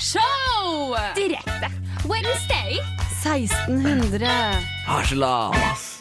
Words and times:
Show! 0.00 0.96
Direkte. 1.14 1.68
Wednesday. 2.08 2.80
1600. 3.22 4.24
Harselas! 4.86 6.00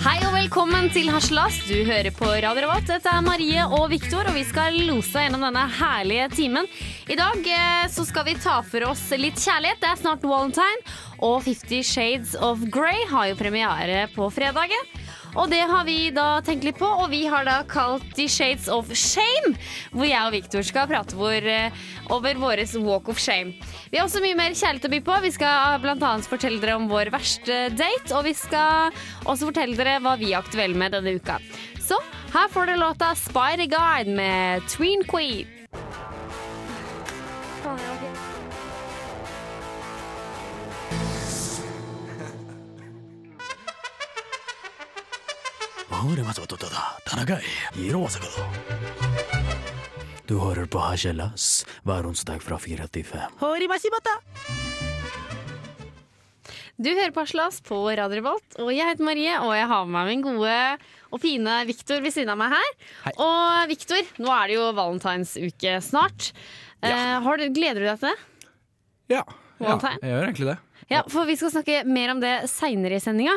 Hei 0.00 0.14
og 0.24 0.32
velkommen 0.32 0.88
til 0.94 1.10
Haslas. 1.12 1.58
Du 1.68 1.74
hører 1.84 2.08
på 2.16 2.24
Radio 2.24 2.64
Revolt. 2.64 2.88
Dette 2.88 3.12
er 3.12 3.26
Marie 3.26 3.66
og 3.66 3.90
Viktor, 3.92 4.30
og 4.30 4.38
vi 4.38 4.46
skal 4.48 4.80
lose 4.88 5.12
gjennom 5.12 5.44
denne 5.44 5.66
herlige 5.76 6.30
timen. 6.38 6.70
I 7.04 7.18
dag 7.20 7.44
eh, 7.44 7.84
så 7.92 8.06
skal 8.08 8.30
vi 8.30 8.38
ta 8.40 8.62
for 8.64 8.88
oss 8.88 9.10
litt 9.12 9.36
kjærlighet. 9.36 9.82
Det 9.84 9.90
er 9.92 10.00
snart 10.06 10.24
Valentine, 10.24 10.96
og 11.20 11.42
Fifty 11.44 11.82
Shades 11.84 12.32
of 12.40 12.64
Grey 12.72 13.04
har 13.12 13.28
jo 13.34 13.36
premiere 13.44 14.06
på 14.16 14.32
fredagen. 14.32 14.88
Og 15.36 15.50
det 15.50 15.60
har 15.68 15.84
vi 15.84 16.08
da 16.14 16.40
tenkt 16.44 16.64
litt 16.66 16.78
på, 16.80 16.88
og 16.88 17.10
vi 17.12 17.24
har 17.28 17.44
da 17.48 17.60
kalt 17.68 18.04
The 18.16 18.28
Shades 18.30 18.68
of 18.72 18.88
Shame. 18.96 19.54
Hvor 19.92 20.08
jeg 20.08 20.22
og 20.22 20.34
Victor 20.34 20.64
skal 20.66 20.88
prate 20.90 21.16
hvor, 21.18 21.36
eh, 21.36 21.74
over 22.14 22.40
vår 22.40 22.64
Walk 22.84 23.08
of 23.08 23.18
Shame. 23.18 23.54
Vi 23.90 23.98
har 23.98 24.06
også 24.06 24.22
mye 24.24 24.36
mer 24.36 24.56
kjærlighet 24.56 24.88
å 24.88 24.92
by 24.92 25.00
på. 25.04 25.20
Vi 25.22 25.30
skal 25.36 25.78
blant 25.80 26.02
annet 26.02 26.28
fortelle 26.28 26.60
dere 26.60 26.76
om 26.76 26.88
vår 26.88 27.12
verste 27.14 27.68
date, 27.76 28.14
og 28.14 28.24
vi 28.24 28.34
skal 28.34 28.92
også 29.24 29.50
fortelle 29.50 29.76
dere 29.76 30.00
hva 30.00 30.16
vi 30.18 30.32
er 30.32 30.40
aktuelle 30.40 30.76
med 30.78 30.92
denne 30.96 31.16
uka. 31.18 31.38
Så 31.80 32.00
her 32.34 32.48
får 32.52 32.72
dere 32.72 32.82
låta 32.82 33.14
Spider 33.16 33.68
Guide 33.68 34.16
med 34.16 34.66
Tween 34.68 35.04
Queen. 35.08 35.46
Du 50.28 50.36
hører 50.38 50.68
på 50.70 50.78
Hachelas, 50.78 51.64
hver 51.82 52.06
onsdag 52.06 52.38
fra 52.44 52.54
4 52.62 52.86
til 52.94 53.02
5. 53.08 53.32
Du 56.78 56.92
hører 56.92 57.10
på 57.16 57.24
Aslas 57.26 57.58
på 57.66 57.80
Radio 57.88 58.20
Revolt, 58.20 58.46
og 58.62 58.70
jeg 58.70 58.86
heter 58.92 59.08
Marie, 59.08 59.34
og 59.42 59.50
jeg 59.58 59.66
har 59.72 59.88
med 59.88 59.96
meg 59.96 60.12
min 60.12 60.22
gode 60.28 60.54
og 61.10 61.18
fine 61.24 61.56
Viktor 61.66 61.98
ved 62.04 62.14
siden 62.14 62.30
av 62.30 62.38
meg 62.44 62.54
her. 62.54 62.70
Hei. 63.08 63.16
Og 63.18 63.74
Viktor, 63.74 64.14
nå 64.22 64.30
er 64.36 64.52
det 64.52 64.60
jo 64.60 64.70
valentinsuke 64.78 65.80
snart. 65.82 66.30
Eh, 66.78 67.16
har 67.26 67.42
du, 67.42 67.48
gleder 67.50 67.82
du 67.82 67.90
deg 67.90 67.98
til 67.98 68.12
det? 68.12 68.52
Ja, 69.16 69.24
ja, 69.26 69.66
Valentine? 69.66 69.98
jeg 69.98 70.14
gjør 70.14 70.30
egentlig 70.30 70.52
det. 70.52 70.58
Ja, 70.88 71.02
for 71.12 71.26
vi 71.28 71.36
skal 71.36 71.50
snakke 71.52 71.82
mer 71.86 72.14
om 72.14 72.20
det 72.22 72.34
seinere 72.48 72.96
i 72.96 73.02
sendinga. 73.02 73.34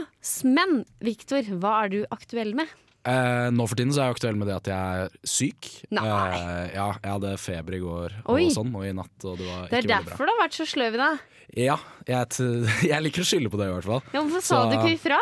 Men 0.48 0.86
Viktor, 1.04 1.44
hva 1.60 1.82
er 1.86 1.90
du 1.92 2.00
aktuell 2.12 2.54
med? 2.56 2.70
Eh, 3.04 3.48
nå 3.52 3.66
for 3.68 3.76
tiden 3.80 3.92
så 3.96 4.04
er 4.04 4.12
jeg 4.12 4.16
aktuell 4.20 4.38
med 4.38 4.48
det 4.48 4.56
at 4.60 4.68
jeg 4.72 5.02
er 5.04 5.16
syk. 5.28 5.70
Nei. 5.98 6.06
Eh, 6.06 6.68
ja, 6.78 6.88
jeg 7.02 7.12
hadde 7.16 7.32
feber 7.42 7.76
i 7.76 7.82
går 7.82 8.16
og 8.24 8.36
Oi. 8.38 8.46
sånn, 8.54 8.70
og 8.78 8.86
i 8.86 8.94
natt, 8.94 9.26
og 9.26 9.40
det 9.42 9.48
var 9.50 9.64
Det 9.68 9.80
er 9.80 9.82
ikke 9.82 9.82
veldig 9.82 9.90
bra. 9.90 10.12
derfor 10.12 10.30
du 10.30 10.34
har 10.36 10.42
vært 10.46 10.58
så 10.60 10.68
sløv 10.70 10.94
i 10.94 11.02
dag. 11.02 11.24
Ja, 11.58 11.78
jeg, 12.08 12.52
jeg 12.94 13.04
liker 13.08 13.26
å 13.26 13.30
skylde 13.34 13.52
på 13.52 13.60
det 13.60 13.68
i 13.68 13.74
hvert 13.76 13.90
fall. 13.90 14.04
Ja, 14.14 14.22
hvorfor 14.22 14.46
sa 14.46 14.62
Så- 14.62 14.70
du 14.72 14.78
ikke 14.78 14.96
ifra? 15.00 15.20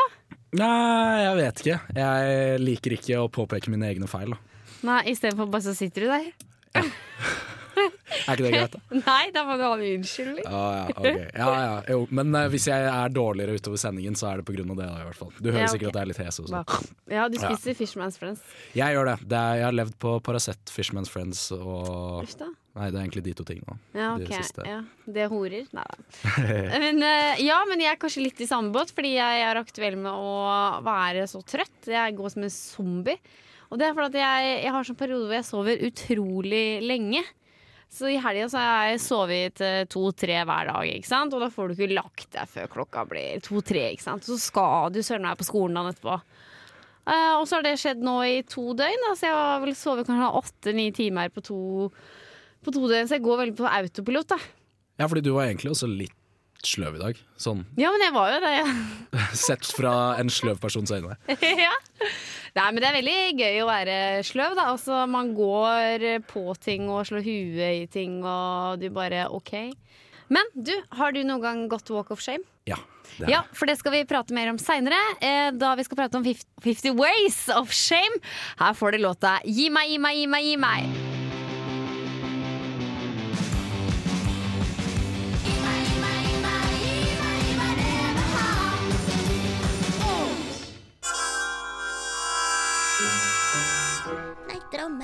Nei, 0.59 1.23
jeg 1.23 1.35
vet 1.39 1.59
ikke. 1.63 1.79
Jeg 1.95 2.59
liker 2.65 2.93
ikke 2.99 3.17
å 3.23 3.29
påpeke 3.31 3.69
mine 3.73 3.85
egne 3.89 4.07
feil. 4.09 4.33
Da. 4.33 4.37
Nei, 4.89 5.01
istedenfor 5.13 5.49
bare 5.49 5.61
så 5.69 5.73
sitter 5.77 6.05
du 6.05 6.07
der. 6.13 6.29
Er 7.79 8.35
ikke 8.35 8.45
det 8.45 8.51
greit? 8.53 8.75
da? 8.75 8.99
Nei, 9.09 9.23
da 9.35 9.43
må 9.47 9.57
du 9.59 9.63
ha 9.65 9.71
en 9.75 9.83
unnskyldning. 9.99 10.45
Ah, 10.49 10.69
ja, 10.89 10.95
okay. 10.95 11.25
ja, 11.33 11.49
ja. 11.63 11.75
Jo, 11.95 12.03
men 12.19 12.35
uh, 12.35 12.45
hvis 12.53 12.67
jeg 12.69 12.87
er 12.91 13.13
dårligere 13.15 13.57
utover 13.59 13.81
sendingen, 13.81 14.17
så 14.19 14.31
er 14.33 14.41
det 14.41 14.47
pga. 14.49 14.63
det. 14.63 14.77
da, 14.79 14.89
i 14.99 15.07
hvert 15.09 15.19
fall 15.19 15.33
Du 15.39 15.49
hører 15.49 15.63
Ja, 15.63 15.67
okay. 15.67 15.73
sikkert 15.77 15.91
at 15.93 15.99
jeg 15.99 16.07
er 16.07 16.11
litt 16.13 16.21
hes. 16.23 16.39
og 16.43 16.49
sånn. 16.51 16.89
Ja, 17.15 17.27
du 17.31 17.37
spiser 17.41 17.77
Fishman's 17.79 18.19
Friends. 18.21 18.45
Jeg 18.77 18.97
gjør 18.97 19.13
det. 19.13 19.17
det 19.31 19.43
er, 19.43 19.59
jeg 19.61 19.67
har 19.69 19.77
levd 19.83 19.99
på 20.01 20.15
Paracet, 20.25 20.73
Fishman's 20.73 21.11
Friends 21.11 21.45
og. 21.55 22.25
Nei, 22.79 22.87
det 22.93 22.99
er 22.99 23.01
egentlig 23.01 23.23
de 23.25 23.33
to 23.35 23.43
tingene. 23.47 23.75
Ja, 23.97 24.13
De 24.19 24.27
siste. 24.29 24.63
Ja, 24.67 24.79
det 25.09 25.25
er 25.25 25.31
horer? 25.31 25.65
Nei 25.75 25.83
da. 25.89 25.97
Men, 26.83 27.01
eh, 27.03 27.41
ja, 27.43 27.57
men 27.67 27.81
jeg 27.83 27.91
er 27.91 27.99
kanskje 27.99 28.23
litt 28.23 28.39
i 28.39 28.47
samme 28.47 28.71
båt, 28.75 28.93
fordi 28.95 29.15
jeg 29.17 29.41
er 29.43 29.59
aktuell 29.59 29.97
med 29.99 30.13
å 30.13 30.79
være 30.85 31.25
så 31.27 31.41
trøtt. 31.43 31.89
Jeg 31.89 32.15
går 32.15 32.35
som 32.35 32.45
en 32.45 32.53
zombie. 32.53 33.17
Og 33.69 33.81
det 33.81 33.89
er 33.89 33.97
fordi 33.97 34.21
jeg, 34.21 34.53
jeg 34.63 34.73
har 34.73 34.87
sånn 34.87 34.97
periode 34.97 35.27
hvor 35.27 35.37
jeg 35.37 35.47
sover 35.49 35.83
utrolig 35.89 36.63
lenge. 36.85 37.25
Så 37.89 38.09
i 38.11 38.19
helga 38.21 38.45
så 38.51 38.61
har 38.61 38.91
jeg 38.91 39.01
sovet 39.01 39.55
til 39.57 39.87
to-tre 39.89 40.35
hver 40.45 40.69
dag, 40.69 40.89
ikke 40.93 41.09
sant? 41.09 41.33
og 41.33 41.41
da 41.41 41.49
får 41.53 41.71
du 41.71 41.73
ikke 41.73 41.95
lagt 41.97 42.27
deg 42.35 42.51
før 42.51 42.69
klokka 42.75 43.05
blir 43.09 43.41
to-tre. 43.45 43.87
ikke 43.95 44.05
sant? 44.05 44.27
Så 44.27 44.37
skal 44.41 44.93
du 44.93 45.01
søren 45.01 45.25
meg 45.25 45.39
på 45.39 45.47
skolen 45.47 45.79
dagen 45.79 45.95
etterpå. 45.95 46.19
Uh, 47.09 47.39
og 47.39 47.47
så 47.49 47.57
har 47.57 47.65
det 47.65 47.79
skjedd 47.81 48.03
nå 48.05 48.19
i 48.27 48.35
to 48.45 48.75
døgn. 48.77 49.05
Da, 49.07 49.15
så 49.17 49.25
jeg 49.25 49.33
har 49.39 49.63
vel 49.63 49.73
sovet 49.77 50.05
kanskje 50.05 50.29
åtte-ni 50.43 50.89
timer 50.93 51.33
på 51.33 51.41
to, 51.47 51.59
på 52.61 52.73
to 52.75 52.85
døgn. 52.85 53.09
Så 53.09 53.17
jeg 53.17 53.25
går 53.25 53.41
veldig 53.41 53.57
på 53.57 53.69
autopilot. 53.71 54.35
da. 54.35 54.39
Ja, 55.01 55.07
fordi 55.07 55.25
du 55.25 55.33
var 55.33 55.47
egentlig 55.49 55.73
også 55.73 55.89
litt 55.89 56.13
sløv 56.65 56.99
i 56.99 57.01
dag. 57.01 57.19
Sånn 57.39 57.63
Ja, 57.79 57.89
men 57.89 58.03
jeg 58.03 58.13
var 58.13 58.33
jo 58.35 58.39
det. 58.43 58.55
sett 59.47 59.65
fra 59.73 59.95
en 60.21 60.29
sløv 60.29 60.61
persons 60.61 60.93
øyne. 60.93 61.17
ja. 61.65 61.73
Nei, 62.59 62.69
men 62.75 62.83
det 62.83 62.89
er 62.89 62.97
veldig 62.97 63.19
gøy 63.39 63.61
å 63.63 63.67
være 63.69 63.97
sløv, 64.27 64.55
da. 64.59 64.65
Altså, 64.73 65.03
man 65.07 65.31
går 65.37 66.03
på 66.27 66.43
ting 66.59 66.89
og 66.91 67.05
slår 67.07 67.23
huet 67.23 67.85
i 67.85 67.85
ting, 67.91 68.19
og 68.27 68.81
du 68.81 68.89
bare 68.91 69.29
OK. 69.31 69.53
Men 70.29 70.51
du, 70.53 70.73
har 70.99 71.15
du 71.15 71.23
noen 71.23 71.41
gang 71.41 71.61
gått 71.71 71.89
walk 71.93 72.11
of 72.13 72.21
shame? 72.23 72.43
Ja. 72.69 72.77
Det. 73.17 73.25
Ja, 73.31 73.41
for 73.57 73.65
det 73.65 73.79
skal 73.79 73.95
vi 73.95 74.03
prate 74.07 74.35
mer 74.37 74.51
om 74.51 74.59
seinere. 74.61 74.99
Eh, 75.23 75.49
da 75.57 75.73
vi 75.79 75.87
skal 75.87 76.03
prate 76.03 76.19
om 76.19 76.25
50 76.27 76.45
50 76.63 76.99
Ways 76.99 77.47
of 77.55 77.73
Shame. 77.73 78.21
Her 78.59 78.75
får 78.77 78.95
du 78.95 79.03
låta 79.07 79.39
Gi 79.47 79.71
meg, 79.73 79.89
gi 79.89 79.97
meg, 79.97 80.19
gi 80.19 80.27
meg, 80.27 80.51
gi 80.51 80.59
meg. 80.59 81.08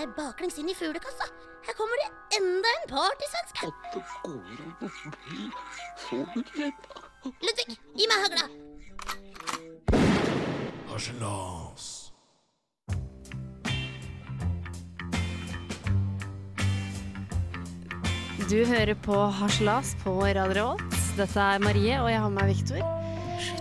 Meg 0.05 0.15
baklengs 0.17 0.57
inn 0.61 0.69
i 0.69 0.75
fuglekassa. 0.77 1.25
Her 1.65 1.73
kommer 1.73 1.97
det 2.01 2.09
enda 2.37 2.69
en 2.77 2.89
partysvenske. 2.91 3.71
Ludvig, 7.41 7.77
gi 7.97 8.05
meg 8.11 8.25
hagla. 8.25 8.45
Du 18.45 18.59
hører 18.69 18.93
på 19.01 19.17
Harselas 19.39 19.95
på 20.03 20.19
Radio 20.21 20.53
Revolt. 20.53 21.01
Dette 21.17 21.39
er 21.41 21.63
Marie, 21.63 21.97
og 21.97 22.11
jeg 22.11 22.21
har 22.21 22.29
med 22.29 22.43
meg 22.43 22.53
Viktor. 22.53 23.14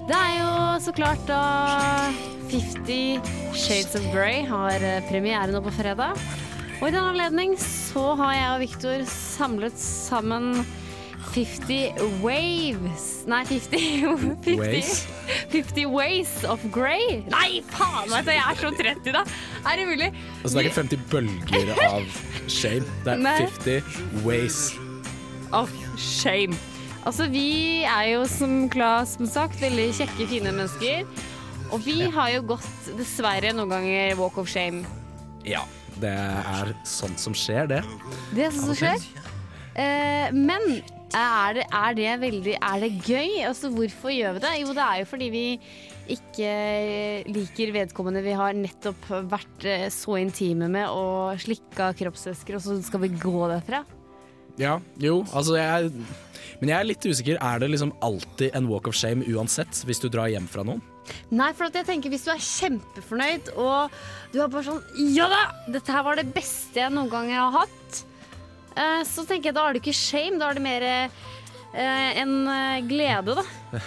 Det 0.09 0.17
er 0.17 0.33
jo 0.39 0.53
så 0.85 0.93
klart 0.97 1.23
da 1.29 1.41
50 2.51 3.21
Shades 3.57 3.95
of 3.99 4.05
Grey 4.13 4.43
har 4.47 4.83
eh, 4.85 5.01
premiere 5.09 5.53
nå 5.55 5.63
på 5.65 5.73
fredag. 5.75 6.19
Og 6.81 6.89
i 6.89 6.93
den 6.93 7.01
anledning 7.05 7.55
så 7.61 8.13
har 8.19 8.35
jeg 8.37 8.49
og 8.55 8.63
Viktor 8.65 9.05
samlet 9.09 9.79
sammen 9.81 10.51
50 11.35 11.97
waves 12.23 13.25
Nei, 13.31 13.41
50, 13.49 14.05
50 14.45 14.59
Ways? 14.61 14.93
50 15.55 15.87
Ways 15.91 16.35
of 16.51 16.63
Grey. 16.75 17.23
Nei, 17.33 17.63
faen 17.73 18.13
Altså, 18.13 18.35
jeg 18.37 18.45
er 18.45 18.61
så 18.61 18.71
trett 18.77 19.09
i 19.09 19.15
dag. 19.17 19.33
Er 19.65 19.81
det 19.81 19.89
mulig? 19.89 20.11
Altså, 20.43 20.53
det 20.53 20.61
er 20.61 20.69
ikke 20.69 20.83
50 20.83 21.09
bølger 21.11 21.73
av 21.89 22.21
shame. 22.61 22.85
Det 23.07 23.17
er 23.17 23.25
Nei. 23.25 23.37
50 23.49 24.23
ways. 24.27 24.61
of 25.55 25.71
shame. 25.97 26.55
Altså, 27.05 27.29
vi 27.29 27.85
er 27.85 28.15
jo 28.15 28.25
som 28.29 28.65
Klas 28.73 29.19
som 29.19 29.29
sagt 29.29 29.61
veldig 29.61 29.91
kjekke, 29.99 30.29
fine 30.31 30.53
mennesker. 30.57 31.05
Og 31.75 31.83
vi 31.85 32.09
har 32.13 32.31
jo 32.37 32.45
gått, 32.55 32.91
dessverre, 32.99 33.53
noen 33.57 33.73
ganger 33.73 34.17
walk 34.21 34.39
of 34.41 34.49
shame. 34.51 34.85
Ja. 35.45 35.65
Det 36.01 36.11
er 36.11 36.73
sånt 36.89 37.21
som 37.23 37.37
skjer, 37.39 37.69
det. 37.71 37.81
Det 38.35 38.49
er 38.49 38.55
sånn 38.55 38.73
som 38.73 38.79
skjer. 38.79 39.05
Eh, 39.79 40.33
men 40.35 40.65
er 41.15 41.55
det, 41.59 41.65
er 41.71 41.95
det 41.99 42.13
veldig 42.23 42.55
Er 42.59 42.83
det 42.83 42.91
gøy? 43.07 43.41
Altså, 43.47 43.71
hvorfor 43.75 44.11
gjør 44.15 44.37
vi 44.37 44.43
det? 44.43 44.53
Jo, 44.63 44.73
det 44.75 44.85
er 44.85 45.01
jo 45.03 45.09
fordi 45.11 45.29
vi 45.31 45.45
ikke 46.15 46.51
liker 47.31 47.73
vedkommende 47.73 48.21
vi 48.27 48.35
har 48.37 48.57
nettopp 48.59 49.07
vært 49.31 49.69
eh, 49.71 49.87
så 49.95 50.19
intime 50.21 50.69
med 50.73 50.91
og 50.91 51.39
slikka 51.41 51.93
kroppsvæsker, 51.97 52.59
og 52.59 52.65
så 52.65 52.77
skal 52.85 53.05
vi 53.07 53.15
gå 53.15 53.39
derfra. 53.55 53.85
Ja, 54.61 54.77
jo, 55.01 55.23
altså 55.35 55.57
jeg 55.59 55.95
Men 56.61 56.73
jeg 56.73 56.79
er 56.79 56.89
litt 56.89 57.07
usikker. 57.07 57.39
Er 57.41 57.63
det 57.63 57.71
liksom 57.73 57.95
alltid 58.05 58.55
en 58.55 58.69
walk 58.71 58.89
of 58.91 58.97
shame 58.99 59.25
uansett, 59.31 59.85
hvis 59.89 60.03
du 60.03 60.09
drar 60.09 60.31
hjem 60.33 60.49
fra 60.51 60.65
noen? 60.67 60.83
Nei, 61.35 61.51
for 61.57 61.69
at 61.69 61.77
jeg 61.79 61.87
tenker 61.89 62.13
hvis 62.13 62.25
du 62.27 62.31
er 62.33 62.43
kjempefornøyd 62.43 63.51
og 63.61 63.93
du 64.33 64.41
er 64.43 64.51
bare 64.53 64.65
sånn 64.67 65.11
Ja 65.15 65.27
da! 65.31 65.43
Dette 65.75 65.93
her 65.93 66.05
var 66.07 66.19
det 66.21 66.31
beste 66.35 66.81
jeg 66.81 66.95
noen 66.95 67.11
gang 67.13 67.31
har 67.35 67.53
hatt. 67.61 68.01
eh, 68.77 69.03
så 69.09 69.27
tenker 69.29 69.51
jeg 69.51 69.59
da 69.59 69.67
er 69.69 69.77
det 69.77 69.83
ikke 69.85 69.97
shame, 69.97 70.41
da 70.41 70.51
er 70.51 70.59
det 70.59 70.65
mer 70.65 70.87
eh, 70.89 71.21
en 72.23 72.35
eh, 72.49 72.81
glede, 72.89 73.37
da. 73.41 73.47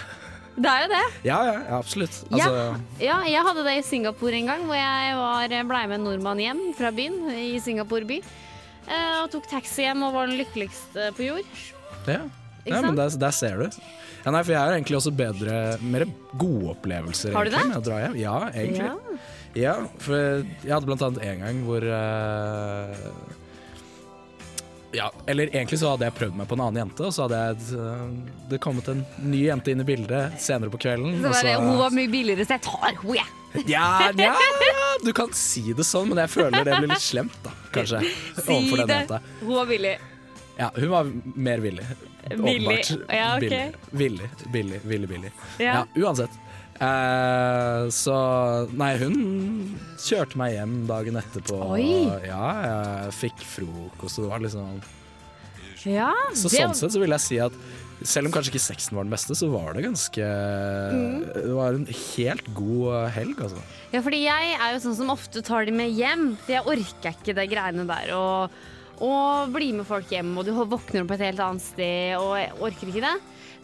Det 0.58 0.66
er 0.66 0.80
jo 0.82 0.86
det. 0.90 1.02
Ja, 1.22 1.36
ja, 1.46 1.52
ja 1.68 1.76
absolutt. 1.76 2.16
Altså, 2.34 2.54
Ja, 2.98 3.20
jeg 3.30 3.44
hadde 3.46 3.62
det 3.62 3.76
i 3.78 3.84
Singapore 3.86 4.40
en 4.40 4.48
gang, 4.50 4.64
hvor 4.66 4.74
jeg 4.74 5.12
var, 5.14 5.52
ble 5.70 5.82
med 5.86 6.00
en 6.00 6.06
nordmann 6.08 6.42
hjem 6.42 6.62
fra 6.74 6.90
byen 6.90 7.28
i 7.30 7.60
Singapore 7.62 8.08
by. 8.08 8.16
og 9.20 9.28
tok 9.30 9.46
taxi 9.52 9.86
hjem 9.86 10.02
og 10.02 10.16
var 10.16 10.26
den 10.26 10.40
lykkeligste 10.40 11.12
på 11.14 11.28
jord. 11.28 11.62
Ja, 12.10 12.24
Ikke 12.68 12.74
ja 12.76 12.82
sant? 12.84 12.92
men 12.92 13.00
der, 13.00 13.16
der 13.24 13.34
ser 13.34 13.64
du. 13.64 13.80
Ja, 14.24 14.32
nei, 14.34 14.42
for 14.44 14.52
jeg 14.52 14.60
har 14.60 14.74
egentlig 14.76 14.96
også 14.98 15.12
bedre, 15.16 15.56
mer 15.80 16.04
gode 16.36 16.74
opplevelser 16.74 17.32
Har 17.32 17.46
du 17.48 17.50
egentlig, 17.50 17.64
det? 17.64 17.72
med 17.72 17.80
å 17.80 17.86
dra 17.88 17.98
hjem. 18.04 18.16
Ja, 18.20 18.36
egentlig. 18.52 19.18
Ja. 19.56 19.74
for 20.04 20.14
jeg 20.20 20.70
hadde 20.74 20.86
blant 20.90 21.02
annet 21.06 21.22
en 21.24 21.40
gang 21.46 21.60
hvor 21.66 21.82
eh, 21.82 22.96
Ja, 24.92 25.10
eller 25.28 25.50
egentlig 25.52 25.78
så 25.80 25.90
hadde 25.94 26.06
jeg 26.08 26.14
prøvd 26.16 26.36
meg 26.38 26.48
på 26.48 26.56
en 26.56 26.62
annen 26.64 26.80
jente, 26.82 27.04
og 27.08 27.12
så 27.12 27.26
hadde 27.26 27.38
jeg 27.40 27.78
eh, 27.78 28.04
det 28.52 28.60
kommet 28.64 28.86
en 28.92 29.02
ny 29.20 29.42
jente 29.46 29.72
inn 29.74 29.82
i 29.84 29.86
bildet 29.88 30.38
senere 30.40 30.72
på 30.72 30.80
kvelden. 30.80 31.18
Så 31.20 31.26
og 31.28 31.34
bare, 31.34 31.42
så- 31.56 31.64
hun 31.64 31.76
var 31.82 31.96
mye 31.98 32.12
billigere, 32.12 32.46
så 32.48 32.56
jeg 32.56 32.64
tar 32.68 32.94
hun, 33.02 33.14
jeg. 33.18 33.64
ja, 33.72 33.88
ja, 34.16 34.32
ja, 34.32 34.86
du 35.04 35.12
kan 35.16 35.32
si 35.36 35.72
det 35.76 35.84
sånn, 35.88 36.08
men 36.12 36.18
jeg 36.24 36.32
føler 36.34 36.64
det 36.68 36.78
blir 36.82 36.90
litt 36.92 37.04
slemt, 37.04 37.36
da, 37.44 37.52
kanskje. 37.72 38.00
Si 38.36 38.44
overfor 38.52 38.82
den 38.82 38.88
det. 38.92 38.98
jenta. 39.02 39.20
Hun 39.40 39.54
var 39.56 39.68
billig. 39.70 39.94
Ja, 40.58 40.70
hun 40.76 40.88
var 40.92 41.12
mer 41.48 41.62
villig. 41.64 41.86
Billig. 42.28 42.82
Ja, 43.08 43.36
ok. 43.36 43.48
Billig. 43.92 44.28
Billig, 44.52 44.80
billig, 44.84 45.08
billig. 45.08 45.32
Ja. 45.58 45.80
Ja, 45.80 45.86
uansett. 46.02 46.30
Uh, 46.78 47.88
så 47.90 48.14
Nei, 48.78 48.92
hun 49.00 49.16
kjørte 49.98 50.38
meg 50.38 50.54
hjem 50.54 50.76
dagen 50.86 51.18
etterpå. 51.18 51.58
Oi. 51.74 51.88
Ja, 52.28 52.44
jeg 52.68 53.16
fikk 53.18 53.42
frokost, 53.56 54.20
og 54.20 54.28
det 54.28 54.30
var 54.34 54.44
liksom 54.46 54.78
Ja, 55.86 56.12
Så 56.34 56.50
det- 56.50 56.60
sånn 56.60 56.74
sett 56.74 56.92
så 56.94 57.00
vil 57.00 57.10
jeg 57.10 57.20
si 57.20 57.38
at 57.38 57.52
selv 58.04 58.26
om 58.26 58.32
kanskje 58.32 58.52
ikke 58.52 58.62
sexen 58.62 58.94
var 58.94 59.02
den 59.04 59.10
beste, 59.10 59.34
så 59.34 59.48
var 59.50 59.72
det 59.74 59.84
ganske 59.84 60.22
Mm. 60.22 61.34
Det 61.34 61.54
var 61.54 61.72
en 61.74 61.86
helt 61.86 62.54
god 62.54 63.10
helg, 63.10 63.36
altså. 63.42 63.62
Ja, 63.92 64.00
fordi 64.00 64.22
jeg 64.22 64.56
er 64.60 64.72
jo 64.74 64.78
sånn 64.88 64.96
som 64.96 65.08
ofte 65.10 65.42
tar 65.42 65.64
de 65.64 65.72
med 65.72 65.90
hjem, 65.90 66.36
for 66.44 66.52
jeg 66.52 66.64
orker 66.64 67.10
ikke 67.14 67.34
det 67.34 67.50
greiene 67.50 67.86
der. 67.86 68.14
Og, 68.14 68.50
og 69.04 69.52
bli 69.54 69.70
med 69.76 69.86
folk 69.88 70.10
hjem, 70.12 70.34
og 70.38 70.46
du 70.46 70.52
våkner 70.56 71.04
opp 71.04 71.16
et 71.16 71.26
helt 71.28 71.42
annet 71.44 71.64
sted, 71.64 72.16
og 72.18 72.36
jeg 72.38 72.52
orker 72.58 72.92
ikke 72.92 73.04
det. 73.04 73.16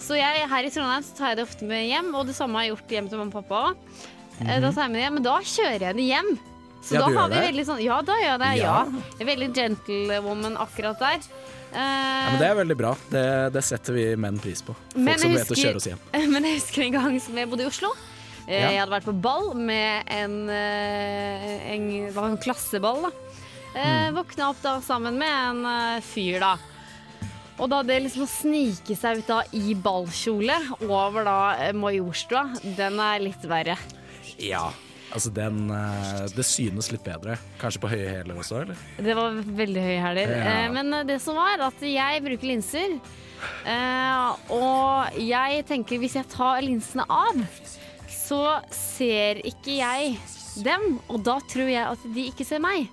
Så 0.05 0.19
jeg, 0.19 0.49
her 0.51 0.67
i 0.67 0.73
Trondheim 0.75 1.05
så 1.07 1.15
tar 1.19 1.33
jeg 1.33 1.41
det 1.41 1.47
ofte 1.47 1.69
med 1.69 1.87
hjem, 1.87 2.11
og 2.19 2.27
det 2.29 2.35
samme 2.37 2.59
har 2.59 2.67
jeg 2.67 2.75
gjort 2.75 2.97
hjem 2.97 3.11
til 3.11 3.23
mamma 3.23 3.31
og 3.33 3.45
pappa 3.45 3.63
òg. 3.71 4.03
Da 4.43 4.73
tar 4.75 4.83
jeg 4.85 4.91
med 4.93 4.99
det 4.99 5.05
hjem, 5.07 5.17
men 5.21 5.27
da 5.27 5.37
kjører 5.55 5.87
jeg 5.89 5.99
det 6.01 6.09
hjem. 6.11 6.31
Så. 6.85 6.99
Ja, 6.99 7.01
da 7.01 7.09
har 7.17 7.31
vi 7.33 7.37
det? 7.39 7.45
veldig 7.47 7.63
sånn 7.65 7.79
Ja, 7.81 7.99
da 8.05 8.15
gjør 8.21 8.27
jeg 8.29 8.41
det. 8.43 8.49
Ja. 8.61 8.73
Ja. 8.85 9.05
Er 9.23 9.29
veldig 9.31 9.47
gentlewoman 9.57 10.59
akkurat 10.61 11.01
der. 11.01 11.23
Uh, 11.73 11.79
Ja, 11.79 12.27
men 12.35 12.43
det 12.43 12.49
er 12.51 12.59
veldig 12.59 12.77
bra. 12.77 12.91
Det, 13.11 13.23
det 13.55 13.63
setter 13.65 13.97
vi 13.97 14.05
menn 14.21 14.37
pris 14.43 14.61
på. 14.63 14.75
Folk 14.93 15.23
som 15.23 15.33
jeg 15.33 15.39
vet 15.41 15.55
å 15.55 15.61
kjøre 15.63 15.81
oss 15.81 15.89
hjem. 15.89 16.03
Men 16.35 16.45
jeg 16.47 16.61
husker 16.61 16.85
en 16.85 16.99
gang 16.99 17.17
som 17.25 17.41
jeg 17.41 17.49
bodde 17.51 17.65
i 17.65 17.71
Oslo. 17.71 17.91
Eh. 18.45 18.61
Jeg 18.61 18.77
hadde 18.83 18.93
vært 18.93 19.09
på 19.09 19.17
ball 19.25 19.55
med 19.57 20.13
en, 20.13 20.37
en, 20.53 21.89
en 22.13 22.37
klasseball. 22.45 23.09
da. 23.09 23.13
Eh. 23.75 24.11
Våkna 24.15 24.51
opp 24.53 24.63
da 24.63 24.77
sammen 24.85 25.19
med 25.19 25.35
en 25.51 25.67
eh, 25.67 26.01
fyr, 26.07 26.39
da. 26.43 26.55
Og 27.59 27.69
da 27.71 27.83
det 27.87 28.01
liksom 28.03 28.25
å 28.25 28.31
snike 28.31 28.97
seg 28.99 29.21
ut 29.23 29.29
da 29.31 29.43
i 29.55 29.75
ballkjole 29.79 30.57
over 30.89 31.27
da 31.27 31.37
eh, 31.69 31.75
Majorstua, 31.77 32.49
den 32.79 32.99
er 33.03 33.23
litt 33.23 33.45
verre. 33.51 33.77
Ja. 34.43 34.69
Altså, 35.15 35.31
den 35.31 35.69
eh, 35.71 36.25
Det 36.35 36.43
synes 36.47 36.89
litt 36.91 37.05
bedre. 37.07 37.37
Kanskje 37.61 37.83
på 37.85 37.91
høye 37.93 38.09
hæler 38.17 38.41
også, 38.41 38.65
eller? 38.65 38.81
Det 38.99 39.15
var 39.15 39.37
veldig 39.61 39.85
høye 39.85 40.01
hæler. 40.03 40.33
Ja. 40.35 40.57
Eh, 40.65 40.73
Men 40.75 40.91
eh, 40.99 41.07
det 41.07 41.21
som 41.23 41.39
var, 41.39 41.63
at 41.69 41.85
jeg 41.87 42.25
bruker 42.25 42.51
linser. 42.51 42.97
Eh, 43.69 44.51
og 44.55 45.19
jeg 45.21 45.65
tenker 45.69 46.01
hvis 46.03 46.17
jeg 46.19 46.31
tar 46.33 46.63
linsene 46.65 47.07
av, 47.07 47.39
så 48.11 48.43
ser 48.75 49.43
ikke 49.47 49.79
jeg 49.79 50.17
dem. 50.67 50.97
Og 51.07 51.23
da 51.27 51.39
tror 51.53 51.71
jeg 51.71 51.85
at 51.87 52.07
de 52.17 52.27
ikke 52.33 52.47
ser 52.49 52.63
meg. 52.65 52.89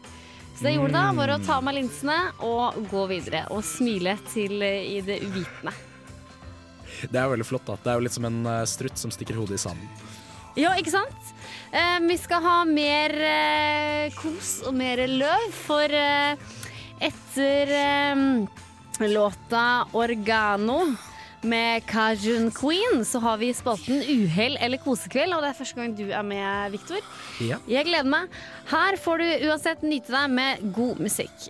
Så 0.61 0.67
det 0.67 0.75
jeg 0.75 0.77
gjorde 0.77 0.93
da, 0.93 1.07
var 1.17 1.31
å 1.33 1.35
ta 1.41 1.55
av 1.57 1.63
meg 1.65 1.73
linsene 1.73 2.15
og 2.45 2.75
gå 2.91 3.07
videre. 3.09 3.39
Og 3.49 3.63
smile 3.65 4.11
til 4.29 4.61
eh, 4.61 4.91
i 4.93 4.99
det 5.01 5.15
uvitende. 5.23 5.71
Det 7.01 7.17
er 7.17 7.25
jo 7.25 7.31
veldig 7.31 7.47
flott, 7.49 7.65
da. 7.65 7.79
Det 7.81 7.89
er 7.89 7.97
jo 7.97 8.03
litt 8.05 8.13
som 8.13 8.27
en 8.29 8.37
eh, 8.45 8.59
strutt 8.69 9.01
som 9.01 9.09
stikker 9.09 9.39
hodet 9.41 9.57
i 9.57 9.63
sanden. 9.63 9.89
Ja, 10.61 10.75
ikke 10.77 10.93
sant? 10.93 11.31
Eh, 11.73 11.97
vi 12.05 12.19
skal 12.21 12.45
ha 12.45 12.59
mer 12.69 13.17
eh, 13.25 14.13
kos 14.19 14.59
og 14.69 14.77
mer 14.77 15.01
løv, 15.09 15.47
for 15.63 15.97
eh, 15.97 16.37
etter 17.09 17.73
eh, 17.79 18.23
låta 19.09 19.65
'Organo' 19.89 20.83
med 21.43 21.85
Kajun 21.89 22.51
Queen, 22.51 23.05
så 23.05 23.19
har 23.19 23.37
vi 23.41 23.53
spalten 23.53 24.01
Uhell 24.01 24.57
eller 24.61 24.81
kosekveld, 24.81 25.33
og 25.33 25.41
det 25.43 25.51
er 25.51 25.57
første 25.57 25.79
gang 25.79 25.95
du 25.97 26.05
er 26.09 26.25
med, 26.25 26.75
Viktor. 26.75 27.01
Ja. 27.41 27.57
Jeg 27.69 27.87
gleder 27.89 28.09
meg. 28.09 28.29
Her 28.71 28.99
får 29.01 29.23
du 29.23 29.47
uansett 29.49 29.83
nyte 29.85 30.13
deg 30.13 30.37
med 30.37 30.69
god 30.75 31.01
musikk. 31.01 31.49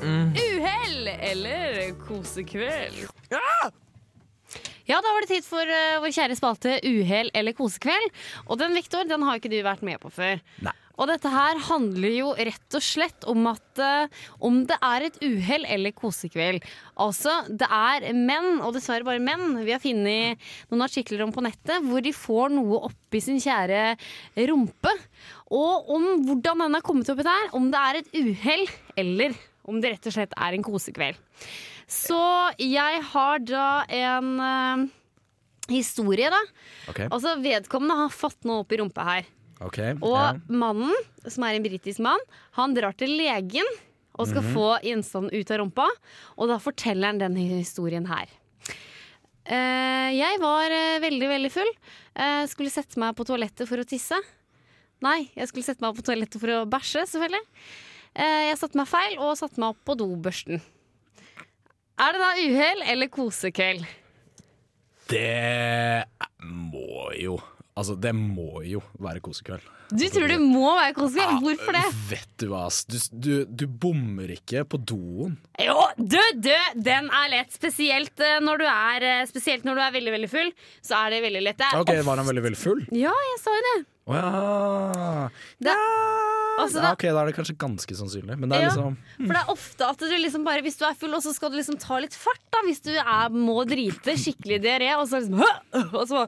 Uhell 0.00 1.08
eller 1.08 1.94
kosekveld. 2.06 3.19
Ja, 4.90 4.98
da 4.98 5.10
var 5.14 5.22
det 5.22 5.30
tid 5.30 5.46
for 5.46 5.62
uh, 5.62 6.00
vår 6.02 6.10
kjære 6.16 6.34
spalte 6.34 6.78
Uhell 6.88 7.30
eller 7.36 7.54
kosekveld. 7.54 8.10
Og 8.48 8.58
den, 8.58 8.74
Viktor, 8.74 9.06
den 9.06 9.22
har 9.22 9.38
ikke 9.38 9.52
du 9.52 9.60
vært 9.62 9.84
med 9.86 10.00
på 10.02 10.10
før. 10.10 10.40
Nei. 10.66 10.74
Og 11.00 11.08
dette 11.08 11.30
her 11.32 11.60
handler 11.64 12.12
jo 12.12 12.32
rett 12.34 12.76
og 12.76 12.84
slett 12.84 13.24
om 13.30 13.46
at 13.48 13.80
uh, 13.80 14.24
om 14.44 14.58
det 14.68 14.76
er 14.84 15.06
et 15.06 15.20
uhell 15.22 15.64
eller 15.76 15.94
kosekveld. 15.96 16.66
Altså, 17.00 17.36
det 17.48 17.68
er 17.70 18.10
menn, 18.18 18.58
og 18.58 18.74
dessverre 18.76 19.06
bare 19.06 19.22
menn, 19.22 19.62
vi 19.62 19.72
har 19.72 19.80
funnet 19.80 20.50
noen 20.72 20.84
artikler 20.84 21.22
om 21.24 21.32
på 21.32 21.46
nettet, 21.46 21.86
hvor 21.86 22.02
de 22.04 22.12
får 22.16 22.52
noe 22.56 22.82
oppi 22.90 23.22
sin 23.24 23.40
kjære 23.40 23.94
rumpe. 24.50 24.92
Og 25.54 25.94
om 25.94 26.10
hvordan 26.26 26.66
den 26.66 26.80
er 26.80 26.84
kommet 26.84 27.14
oppi 27.14 27.30
der, 27.30 27.48
om 27.56 27.70
det 27.70 27.86
er 27.86 28.02
et 28.02 28.14
uhell 28.20 28.66
eller 29.00 29.38
om 29.70 29.78
det 29.80 29.94
rett 29.94 30.10
og 30.10 30.18
slett 30.18 30.36
er 30.36 30.56
en 30.56 30.66
kosekveld. 30.66 31.16
Så 31.90 32.20
jeg 32.62 33.02
har 33.10 33.42
da 33.42 33.66
en 33.90 34.32
eh, 34.46 34.86
historie, 35.74 36.30
da. 36.30 36.40
OK. 36.90 37.02
Altså, 37.08 37.34
vedkommende 37.42 37.98
har 38.04 38.14
fått 38.14 38.46
noe 38.48 38.62
opp 38.64 38.74
i 38.74 38.80
rumpa 38.80 39.06
her. 39.08 39.28
ok, 39.60 39.78
Og 39.98 40.14
ja. 40.16 40.32
mannen, 40.48 40.94
som 41.26 41.44
er 41.46 41.58
en 41.58 41.66
britisk 41.66 42.02
mann, 42.06 42.22
han 42.58 42.76
drar 42.78 42.94
til 42.98 43.16
legen 43.18 43.66
og 44.20 44.28
skal 44.28 44.44
få 44.52 44.66
gjenstanden 44.84 45.32
ut 45.32 45.50
av 45.50 45.60
rumpa. 45.62 45.86
Og 46.38 46.50
da 46.50 46.58
forteller 46.62 47.10
han 47.12 47.20
denne 47.22 47.46
historien 47.56 48.06
her. 48.10 48.30
Eh, 49.50 50.10
jeg 50.14 50.40
var 50.42 50.70
eh, 50.70 50.98
veldig, 51.02 51.28
veldig 51.30 51.50
full. 51.54 51.70
Eh, 52.14 52.42
skulle 52.50 52.72
sette 52.72 53.00
meg 53.00 53.16
på 53.18 53.26
toalettet 53.26 53.66
for 53.70 53.80
å 53.80 53.86
tisse. 53.88 54.18
Nei, 55.00 55.30
jeg 55.32 55.48
skulle 55.48 55.64
sette 55.64 55.82
meg 55.82 55.96
på 55.96 56.04
toalettet 56.04 56.38
for 56.42 56.52
å 56.52 56.66
bæsje, 56.68 57.06
selvfølgelig. 57.08 57.46
Eh, 58.14 58.42
jeg 58.50 58.58
satte 58.60 58.78
meg 58.78 58.90
feil 58.90 59.16
og 59.22 59.38
satte 59.40 59.62
meg 59.62 59.72
opp 59.72 59.80
på 59.88 59.96
dobørsten. 59.98 60.60
Er 62.00 62.14
det 62.16 62.20
da 62.22 62.30
uhell 62.40 62.82
eller 62.88 63.10
kosekveld? 63.12 63.84
Det 65.10 66.04
må 66.40 67.10
jo 67.20 67.34
Altså, 67.78 67.94
det 68.02 68.10
må 68.16 68.62
jo 68.66 68.80
være 69.00 69.20
kosekveld. 69.24 69.62
Du 69.90 70.02
tror 70.12 70.28
det 70.30 70.38
må 70.42 70.72
være 70.76 70.92
kosekveld? 70.94 71.38
Hvorfor 71.44 71.76
det? 71.78 71.84
Vet 72.10 72.32
du 72.42 72.48
hva, 72.50 72.64
ass. 72.66 72.82
Du, 72.90 72.96
du, 73.12 73.30
du 73.46 73.64
bommer 73.66 74.30
ikke 74.34 74.64
på 74.68 74.78
doen. 74.86 75.36
Jo, 75.62 75.76
du, 75.96 76.18
du, 76.42 76.50
den 76.76 77.08
er 77.14 77.30
lett. 77.32 77.54
Spesielt 77.54 78.20
eh, 78.26 78.36
når 78.44 78.60
du 78.62 78.66
er, 78.70 79.06
eh, 79.06 79.22
spesielt 79.30 79.64
når 79.66 79.78
du 79.80 79.84
er 79.86 79.94
veldig 79.96 80.12
veldig 80.18 80.30
full. 80.34 80.52
Så 80.84 80.98
er 80.98 81.14
det 81.16 81.22
veldig 81.24 81.42
lett. 81.46 81.62
Det 81.62 81.70
OK, 81.80 81.94
of- 81.94 82.04
var 82.10 82.20
han 82.22 82.28
veldig, 82.28 82.44
veldig 82.50 82.60
full? 82.60 82.84
Ja, 82.92 83.14
jeg 83.30 83.40
sa 83.42 83.54
jo 83.56 83.64
det. 83.70 83.78
Å 84.10 84.18
ja. 84.18 85.30
Det- 85.62 85.78
altså, 86.60 86.82
ja. 86.82 86.92
OK, 86.92 87.06
da 87.08 87.22
er 87.22 87.30
det 87.30 87.36
kanskje 87.38 87.56
ganske 87.60 87.96
sannsynlig. 88.02 88.36
Men 88.38 88.50
det 88.50 88.58
er 88.58 88.66
Ja. 88.66 88.70
liksom 88.74 88.96
For 89.16 89.32
det 89.34 89.42
er 89.42 89.52
ofte 89.54 89.88
at 89.94 89.98
du 89.98 90.16
liksom 90.18 90.44
bare 90.44 90.62
Hvis 90.66 90.78
du 90.78 90.84
er 90.90 90.94
full, 90.98 91.14
og 91.14 91.22
så 91.22 91.32
skal 91.34 91.50
du 91.54 91.56
liksom 91.60 91.78
ta 91.80 91.98
litt 92.02 92.14
fart, 92.18 92.42
da. 92.52 92.62
Hvis 92.66 92.82
du 92.82 92.92
er, 92.98 93.28
må 93.30 93.62
drite, 93.66 94.18
skikkelig 94.18 94.60
diaré, 94.66 94.92
og 94.98 95.06
så 95.08 95.22
liksom! 95.22 95.40
Og 96.00 96.06
så 96.10 96.26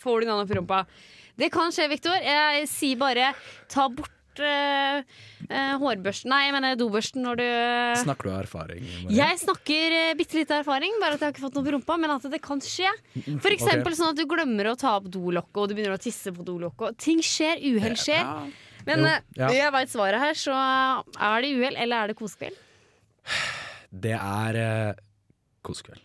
Får 0.00 0.20
du 0.20 0.28
den 0.28 0.36
opp 0.36 0.50
i 0.50 0.58
rumpa. 0.58 0.84
Det 1.40 1.50
kan 1.52 1.72
skje, 1.72 1.88
Viktor. 1.90 2.16
Jeg 2.20 2.66
sier 2.68 2.98
bare 3.00 3.30
ta 3.72 3.86
bort 3.88 4.40
eh, 4.44 5.00
eh, 5.48 5.74
hårbørsten 5.80 6.28
Nei, 6.32 6.42
jeg 6.46 6.54
mener 6.56 6.76
dobørsten 6.78 7.24
når 7.24 7.40
du 7.40 7.46
Snakker 8.02 8.28
du 8.28 8.32
av 8.34 8.40
erfaring? 8.42 8.84
Marie? 9.04 9.16
Jeg 9.16 9.40
snakker 9.44 9.96
uh, 9.96 10.12
bitte 10.18 10.38
litt 10.38 10.52
erfaring, 10.54 10.98
bare 11.02 11.16
at 11.16 11.24
jeg 11.24 11.30
har 11.30 11.34
ikke 11.34 11.46
fått 11.46 11.56
noe 11.58 11.66
på 11.66 11.74
rumpa, 11.76 11.96
men 12.02 12.14
at 12.16 12.26
det 12.32 12.42
kan 12.44 12.60
skje. 12.64 12.90
For 13.40 13.52
eksempel 13.54 13.96
sånn 13.96 14.12
at 14.12 14.20
du 14.20 14.26
glemmer 14.28 14.72
å 14.72 14.76
ta 14.80 14.98
opp 15.00 15.08
dolokket, 15.12 15.62
og 15.62 15.70
du 15.70 15.76
begynner 15.78 15.96
å 15.96 16.02
tisse 16.02 16.34
på 16.36 16.44
dolokket. 16.46 16.98
Ting 17.00 17.24
skjer, 17.24 17.62
uhell 17.72 17.96
skjer. 18.00 18.20
Ja. 18.20 18.68
Men 18.86 19.04
Jo, 19.04 19.08
eh, 19.10 19.24
ja. 19.40 19.50
jeg 19.56 19.74
veit 19.76 19.92
svaret 19.92 20.22
her, 20.22 20.36
så 20.38 20.56
er 20.56 21.44
det 21.44 21.54
uhell, 21.56 21.76
eller 21.76 22.04
er 22.04 22.12
det 22.12 22.20
kosekveld? 22.20 22.60
Det 23.90 24.16
er 24.16 24.60
eh, 24.60 25.02
kosekveld. 25.66 26.04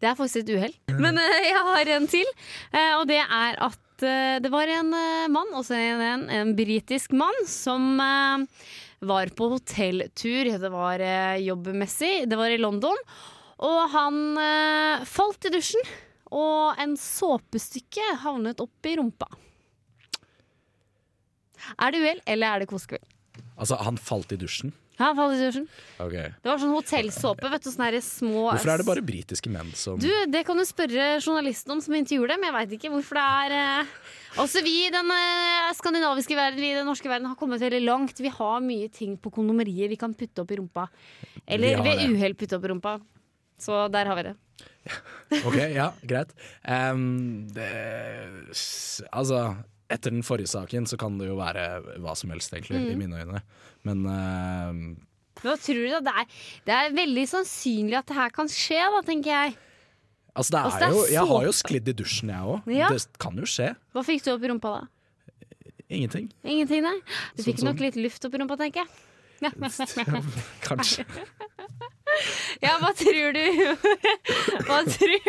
Det 0.00 0.08
er 0.08 0.16
faktisk 0.18 0.42
et 0.44 0.52
uhell. 0.56 0.74
Men 0.98 1.18
eh, 1.20 1.38
jeg 1.48 1.62
har 1.68 1.92
en 1.96 2.08
til, 2.10 2.28
eh, 2.72 2.92
og 2.98 3.06
det 3.10 3.20
er 3.22 3.58
at 3.68 4.04
eh, 4.06 4.36
det 4.44 4.52
var 4.52 4.70
en 4.72 4.92
mann, 5.34 5.54
også 5.58 5.76
en, 5.78 6.04
en, 6.08 6.26
en 6.40 6.52
britisk 6.58 7.16
mann, 7.18 7.40
som 7.50 7.98
var 8.98 9.32
på 9.38 9.50
hotelltur. 9.54 10.52
Det 10.58 10.70
var 10.74 11.02
jobbmessig. 11.42 12.28
Det 12.30 12.38
var 12.38 12.50
i 12.50 12.60
London. 12.60 12.98
Og 13.62 13.78
han 13.90 14.38
falt 15.06 15.48
i 15.48 15.50
dusjen, 15.50 15.82
og 16.30 16.78
en 16.78 16.94
såpestykke 16.98 18.18
havnet 18.22 18.62
opp 18.62 18.86
i 18.86 18.94
rumpa. 18.98 19.26
Er 21.78 21.94
det 21.94 22.02
uhell, 22.04 22.20
eller 22.26 22.54
er 22.54 22.62
det 22.62 22.70
kosekveld? 22.70 23.06
Altså, 23.58 23.78
han 23.82 23.98
falt 23.98 24.34
i 24.34 24.38
dusjen. 24.38 24.74
Ja, 24.98 25.12
han 25.12 25.16
falt 25.18 25.36
i 25.36 25.44
dusjen. 25.46 25.66
Ok. 26.02 26.14
Det 26.42 26.50
var 26.50 26.58
sånn 26.58 26.74
hotellsåpe, 26.74 27.50
vet 27.52 27.66
du. 27.66 27.70
Sånne 27.70 28.00
små 28.02 28.48
Hvorfor 28.48 28.72
er 28.72 28.82
det 28.82 28.86
bare 28.88 29.04
britiske 29.06 29.52
menn 29.54 29.70
som 29.78 30.00
Du, 30.02 30.08
Det 30.26 30.42
kan 30.46 30.58
du 30.58 30.64
spørre 30.66 31.06
journalisten 31.20 31.76
om 31.76 31.82
som 31.84 31.94
intervjuer 31.94 32.32
dem. 32.34 32.46
Jeg 32.48 32.56
veit 32.56 32.74
ikke 32.78 32.90
hvorfor 32.96 33.20
det 33.20 33.26
er 33.44 33.54
eh... 33.58 33.92
Også 34.42 34.60
vi 34.62 34.74
i 34.86 34.90
den 34.92 35.08
eh, 35.14 35.70
skandinaviske 35.78 36.36
verden, 36.36 36.60
vi 36.62 36.72
i 36.72 36.76
den 36.76 36.86
norske 36.86 37.08
verden, 37.10 37.30
har 37.30 37.38
kommet 37.38 37.62
veldig 37.62 37.80
langt. 37.86 38.18
Vi 38.22 38.30
har 38.30 38.58
mye 38.62 38.90
ting 38.92 39.16
på 39.18 39.32
kondomeriet 39.34 39.90
vi 39.90 39.98
kan 39.98 40.12
putte 40.14 40.44
opp 40.44 40.52
i 40.52 40.58
rumpa. 40.60 40.88
Eller 41.46 41.80
ved 41.82 42.04
uhell 42.10 42.36
putte 42.38 42.58
opp 42.58 42.66
i 42.66 42.70
rumpa. 42.74 42.98
Så 43.58 43.86
der 43.90 44.10
har 44.10 44.18
vi 44.18 44.28
det. 44.30 44.36
Ok, 45.44 45.56
ja, 45.74 45.90
greit. 46.08 46.30
Um, 46.64 47.48
det, 47.52 47.66
altså, 49.12 49.42
etter 49.90 50.10
den 50.12 50.22
forrige 50.26 50.50
saken 50.52 50.86
så 50.86 50.98
kan 51.00 51.16
det 51.18 51.28
jo 51.30 51.36
være 51.38 51.62
hva 52.02 52.14
som 52.16 52.30
helst, 52.30 52.52
egentlig, 52.52 52.80
Mm. 52.82 52.90
i 52.92 52.96
mine 53.00 53.22
øyne. 53.22 53.42
Men 53.88 54.04
em, 54.12 54.82
Hva 55.40 55.54
tror 55.56 55.80
du 55.80 55.88
da? 55.94 56.00
Det 56.00 56.12
er, 56.12 56.26
det 56.66 56.74
er 56.74 56.92
veldig 56.98 57.24
sannsynlig 57.30 57.96
at 57.98 58.06
det 58.10 58.16
her 58.16 58.30
kan 58.34 58.46
skje, 58.52 58.82
da, 58.94 59.00
tenker 59.06 59.30
jeg. 59.30 59.56
altså, 60.36 60.50
det 60.50 60.58
er, 60.58 60.64
Altså, 60.64 60.78
det 60.78 60.88
er 60.88 60.92
jo 60.96 61.04
Jeg 61.14 61.26
har 61.32 61.44
jo 61.48 61.52
sklidd 61.52 61.88
i 61.88 61.92
dusjen, 61.92 62.28
jeg 62.34 62.42
òg. 62.54 62.66
Ja. 62.74 62.88
Det 62.92 63.18
kan 63.18 63.36
jo 63.38 63.46
skje. 63.48 63.74
Hva 63.94 64.04
fikk 64.04 64.24
du 64.24 64.32
opp 64.34 64.42
i 64.44 64.48
rumpa 64.52 64.74
da? 64.80 64.86
Ingenting. 65.88 66.26
Ingenting, 66.44 66.82
nei? 66.84 66.98
Du 67.36 67.42
Sånn 67.42 67.46
fikk 67.54 67.62
nok 67.64 67.80
litt 67.80 67.96
luft 67.96 68.24
opp 68.28 68.34
i 68.34 68.38
rumpa, 68.42 68.58
tenker 68.60 68.84
jeg. 68.84 68.88
Kanskje. 70.68 71.04
Ja, 72.64 72.72
hva 72.80 72.88
tror 72.96 73.34
du? 73.36 73.42
Hva 74.66 74.78
tror, 74.90 75.26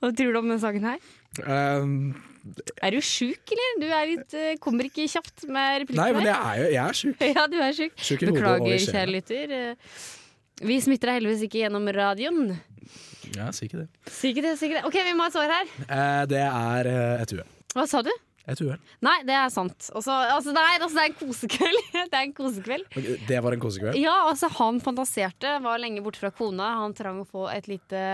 hva 0.00 0.10
tror 0.14 0.32
du 0.34 0.38
om 0.38 0.46
denne 0.50 0.60
saken 0.62 0.84
her? 0.86 0.98
Em, 1.42 1.94
Er 2.80 2.94
du 2.94 3.00
sjuk, 3.04 3.52
eller? 3.52 3.74
Du 3.82 3.86
litt, 4.12 4.34
eh, 4.38 4.54
kommer 4.62 4.88
ikke 4.88 5.04
kjapt 5.10 5.44
med 5.48 5.82
replikken 5.84 6.00
nei, 6.00 6.12
men 6.16 6.28
jeg 6.28 6.38
er 6.38 6.62
jo 6.62 6.70
jeg 6.70 6.82
er 6.84 6.98
sjuk. 7.02 7.24
Ja, 7.36 7.44
du 7.50 7.58
er 7.60 7.76
sjuk. 7.76 8.00
Sjuk 8.00 8.24
Beklager, 8.30 8.80
kjære 8.86 9.12
lytter. 9.12 9.54
Eh, 9.58 10.00
Vi 10.60 10.80
smitter 10.84 11.10
deg 11.12 11.20
heldigvis 11.20 11.44
ikke 11.46 11.62
gjennom 11.62 11.86
radioen. 11.96 12.56
Ja, 13.36 13.50
si 13.54 13.68
ikke 13.68 13.84
det. 13.84 13.86
Sikkert 14.10 14.48
det, 14.48 14.56
sikkert 14.60 14.80
det. 14.80 14.88
OK, 14.88 14.98
vi 15.06 15.14
må 15.16 15.26
ha 15.26 15.30
et 15.30 15.36
svar 15.36 15.52
her. 15.52 15.70
Eh, 15.86 16.24
det 16.32 16.42
er 16.46 16.90
eh, 16.90 17.22
et 17.22 17.36
uhell. 17.36 17.54
Hva 17.76 17.86
sa 17.88 18.02
du? 18.04 18.10
Et 18.50 18.60
uhell. 18.64 18.80
Nei, 19.04 19.16
det 19.28 19.36
er 19.36 19.52
sant. 19.52 19.90
Også, 19.94 20.10
altså, 20.34 20.54
nei, 20.56 20.72
altså, 20.80 20.96
det 20.96 21.04
er 21.04 21.12
en 21.12 21.18
kosekveld. 21.20 21.80
det 22.10 22.18
er 22.18 22.24
en 22.24 22.34
kosekveld. 22.36 22.98
Det 23.28 23.40
var 23.44 23.56
en 23.56 23.62
kosekveld. 23.62 24.00
Ja, 24.00 24.16
altså, 24.30 24.50
han 24.56 24.80
fantaserte, 24.84 25.58
var 25.64 25.80
lenge 25.82 26.02
borte 26.04 26.22
fra 26.22 26.32
kona. 26.34 26.72
Han 26.80 26.96
trang 26.98 27.22
å 27.22 27.28
få 27.28 27.46
et 27.52 27.68
lite 27.70 28.04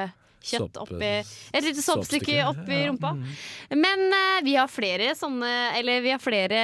kjøtt 0.47 0.79
oppi 0.83 1.11
Et 1.57 1.65
lite 1.65 1.83
soppstykke 1.83 2.39
oppi 2.47 2.81
rumpa. 2.87 3.13
Men 3.75 4.05
uh, 4.13 4.45
vi 4.47 4.57
har 4.57 4.71
flere 4.71 5.13
sånne 5.19 5.53
Eller 5.79 6.05
vi 6.05 6.13
har 6.15 6.23
flere 6.23 6.61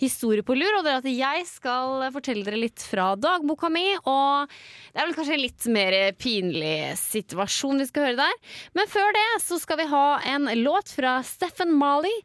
historier 0.00 0.44
på 0.46 0.56
lur, 0.56 0.78
og 0.78 0.86
det 0.86 0.92
er 0.92 1.02
at 1.02 1.10
jeg 1.10 1.46
skal 1.48 2.06
fortelle 2.14 2.46
dere 2.46 2.60
litt 2.60 2.82
fra 2.84 3.12
dagboka 3.20 3.70
mi. 3.72 3.86
Og 4.00 4.50
det 4.92 5.02
er 5.02 5.08
vel 5.08 5.16
kanskje 5.18 5.36
en 5.36 5.44
litt 5.44 5.68
mer 5.72 5.98
pinlig 6.20 6.94
situasjon 7.00 7.82
vi 7.82 7.88
skal 7.90 8.08
høre 8.08 8.20
der. 8.22 8.56
Men 8.78 8.90
før 8.90 9.12
det 9.16 9.28
så 9.44 9.60
skal 9.60 9.82
vi 9.82 9.90
ha 9.90 10.06
en 10.34 10.48
låt 10.62 10.92
fra 10.96 11.18
Stephen 11.26 11.74
Marley, 11.76 12.22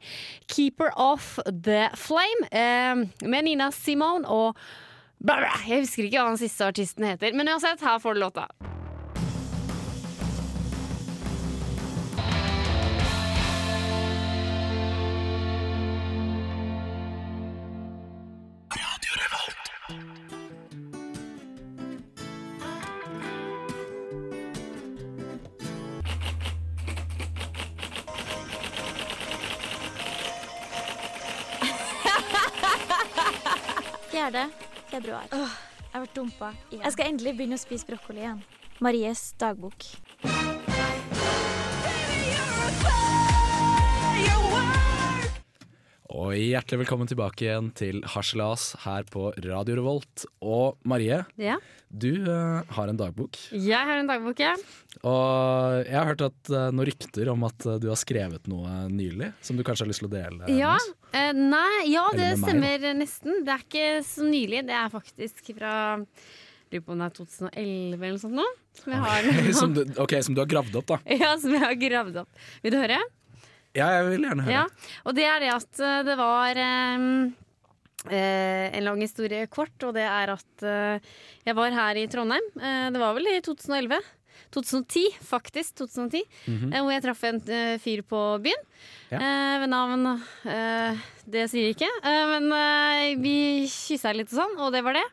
'Keeper 0.48 0.92
of 0.96 1.36
the 1.46 1.90
Flame', 2.00 2.48
uh, 2.52 3.28
med 3.28 3.50
Nina 3.50 3.72
Simone 3.72 4.28
og. 4.28 4.58
Jeg 5.25 5.80
husker 5.82 6.06
ikke 6.06 6.22
hva 6.22 6.36
den 6.36 6.42
siste 6.42 6.68
artisten 6.68 7.08
heter, 7.08 7.34
men 7.34 7.50
uansett, 7.50 7.82
her 7.82 8.02
får 8.04 8.14
du 8.14 8.20
låta. 8.20 8.50
Fjerde 34.15 34.45
februar. 34.88 35.27
jeg 35.31 35.91
har 35.91 36.00
vært 36.05 36.15
dumpa. 36.15 36.53
Jeg 36.72 36.91
skal 36.95 37.12
endelig 37.12 37.34
begynne 37.36 37.60
å 37.60 37.60
spise 37.60 37.84
brokkoli 37.89 38.24
igjen. 38.24 38.39
Maries 38.79 39.34
dagbok. 39.43 39.89
Og 46.15 46.31
hjertelig 46.38 46.86
velkommen 46.86 47.10
tilbake 47.12 47.43
igjen 47.43 47.65
til 47.75 47.98
Harselas 48.07 48.69
her 48.86 49.03
på 49.12 49.34
Radio 49.43 49.75
Revolt. 49.81 50.24
Og 50.39 50.77
Marie, 50.88 51.17
Ja. 51.36 51.57
du 51.91 52.24
uh, 52.24 52.63
har 52.72 52.88
en 52.88 52.95
dagbok. 52.95 53.36
Jeg 53.51 53.75
har 53.75 54.00
en 54.00 54.07
dagbok, 54.07 54.39
ja. 54.39 54.53
Og 55.03 55.84
jeg 55.84 55.98
har 55.98 56.07
hørt 56.07 56.24
at 56.24 56.53
uh, 56.53 56.72
noen 56.72 56.88
rykter 56.88 57.34
om 57.34 57.43
at 57.43 57.67
uh, 57.67 57.75
du 57.84 57.89
har 57.91 58.00
skrevet 58.00 58.48
noe 58.48 58.86
nylig 58.88 59.34
som 59.43 59.60
du 59.60 59.65
kanskje 59.67 59.84
har 59.84 59.91
lyst 59.91 60.05
til 60.05 60.07
å 60.07 60.13
dele 60.15 60.55
Ja, 60.55 60.77
nei, 61.36 61.91
ja 61.91 62.07
det 62.15 62.31
meg, 62.31 62.45
stemmer 62.45 62.88
nesten. 62.95 63.43
Det 63.43 63.51
er 63.57 63.67
ikke 63.67 63.91
så 64.07 64.29
nylig. 64.29 64.63
Det 64.72 64.79
er 64.79 64.95
faktisk 64.95 65.51
fra 65.51 65.75
Lurer 66.72 66.81
på 66.81 66.95
om 66.95 67.03
det 67.03 67.05
er 67.05 67.13
2011 67.19 68.00
eller 68.00 68.15
noe 68.15 68.24
sånt 68.24 68.39
nå. 68.39 68.45
Som 68.75 68.95
jeg 68.95 69.03
har, 69.03 69.27
som, 69.60 69.75
du, 69.75 69.84
ok, 70.01 70.15
som 70.25 70.36
du 70.36 70.41
har 70.41 70.50
gravd 70.50 70.79
opp, 70.79 70.89
da. 70.95 70.98
ja, 71.12 71.36
som 71.39 71.53
jeg 71.55 71.63
har 71.63 71.75
gravd 71.79 72.24
opp. 72.24 72.43
Vil 72.63 72.74
du 72.74 72.79
høre? 72.81 73.03
Ja, 73.75 73.89
jeg 73.98 74.05
vil 74.10 74.24
gjerne 74.27 74.46
høre. 74.48 74.53
Ja. 74.53 74.65
Og 75.05 75.15
det 75.17 75.25
er 75.27 75.39
det 75.44 75.53
at 75.53 75.79
eh, 75.84 76.01
det 76.08 76.15
var 76.20 76.60
um, 76.96 77.08
eh, 78.10 78.67
en 78.77 78.86
lang 78.88 79.01
historie 79.03 79.48
kort, 79.51 79.75
og 79.84 79.94
det 79.98 80.05
er 80.08 80.32
at 80.36 80.67
jeg 81.46 81.55
var 81.58 81.72
her 81.75 82.00
i 82.00 82.08
Trondheim. 82.12 82.46
Eh, 82.60 82.89
det 82.96 83.01
var 83.01 83.13
vel 83.17 83.27
i 83.34 83.41
2011. 83.46 84.00
2010, 84.51 85.01
faktisk. 85.25 85.75
2010 85.82 86.22
Mhm. 86.48 86.74
eh, 86.74 86.82
Hvor 86.84 86.91
jeg 86.91 87.03
traff 87.03 87.24
en 87.27 87.39
fyr 87.79 88.01
på 88.08 88.20
byen. 88.44 88.62
Ja. 89.12 89.17
Eh, 89.20 89.60
ved 89.63 89.70
navn 89.72 90.05
eh, 90.46 90.96
Det 91.27 91.50
sier 91.50 91.67
jeg 91.70 91.75
ikke. 91.75 91.89
Eh, 92.03 92.39
men 92.39 93.22
vi 93.24 93.65
kyssa 93.67 94.13
litt 94.15 94.32
og 94.34 94.39
sånn, 94.39 94.55
og 94.60 94.72
det 94.75 94.84
var 94.86 94.94
det. 94.94 95.05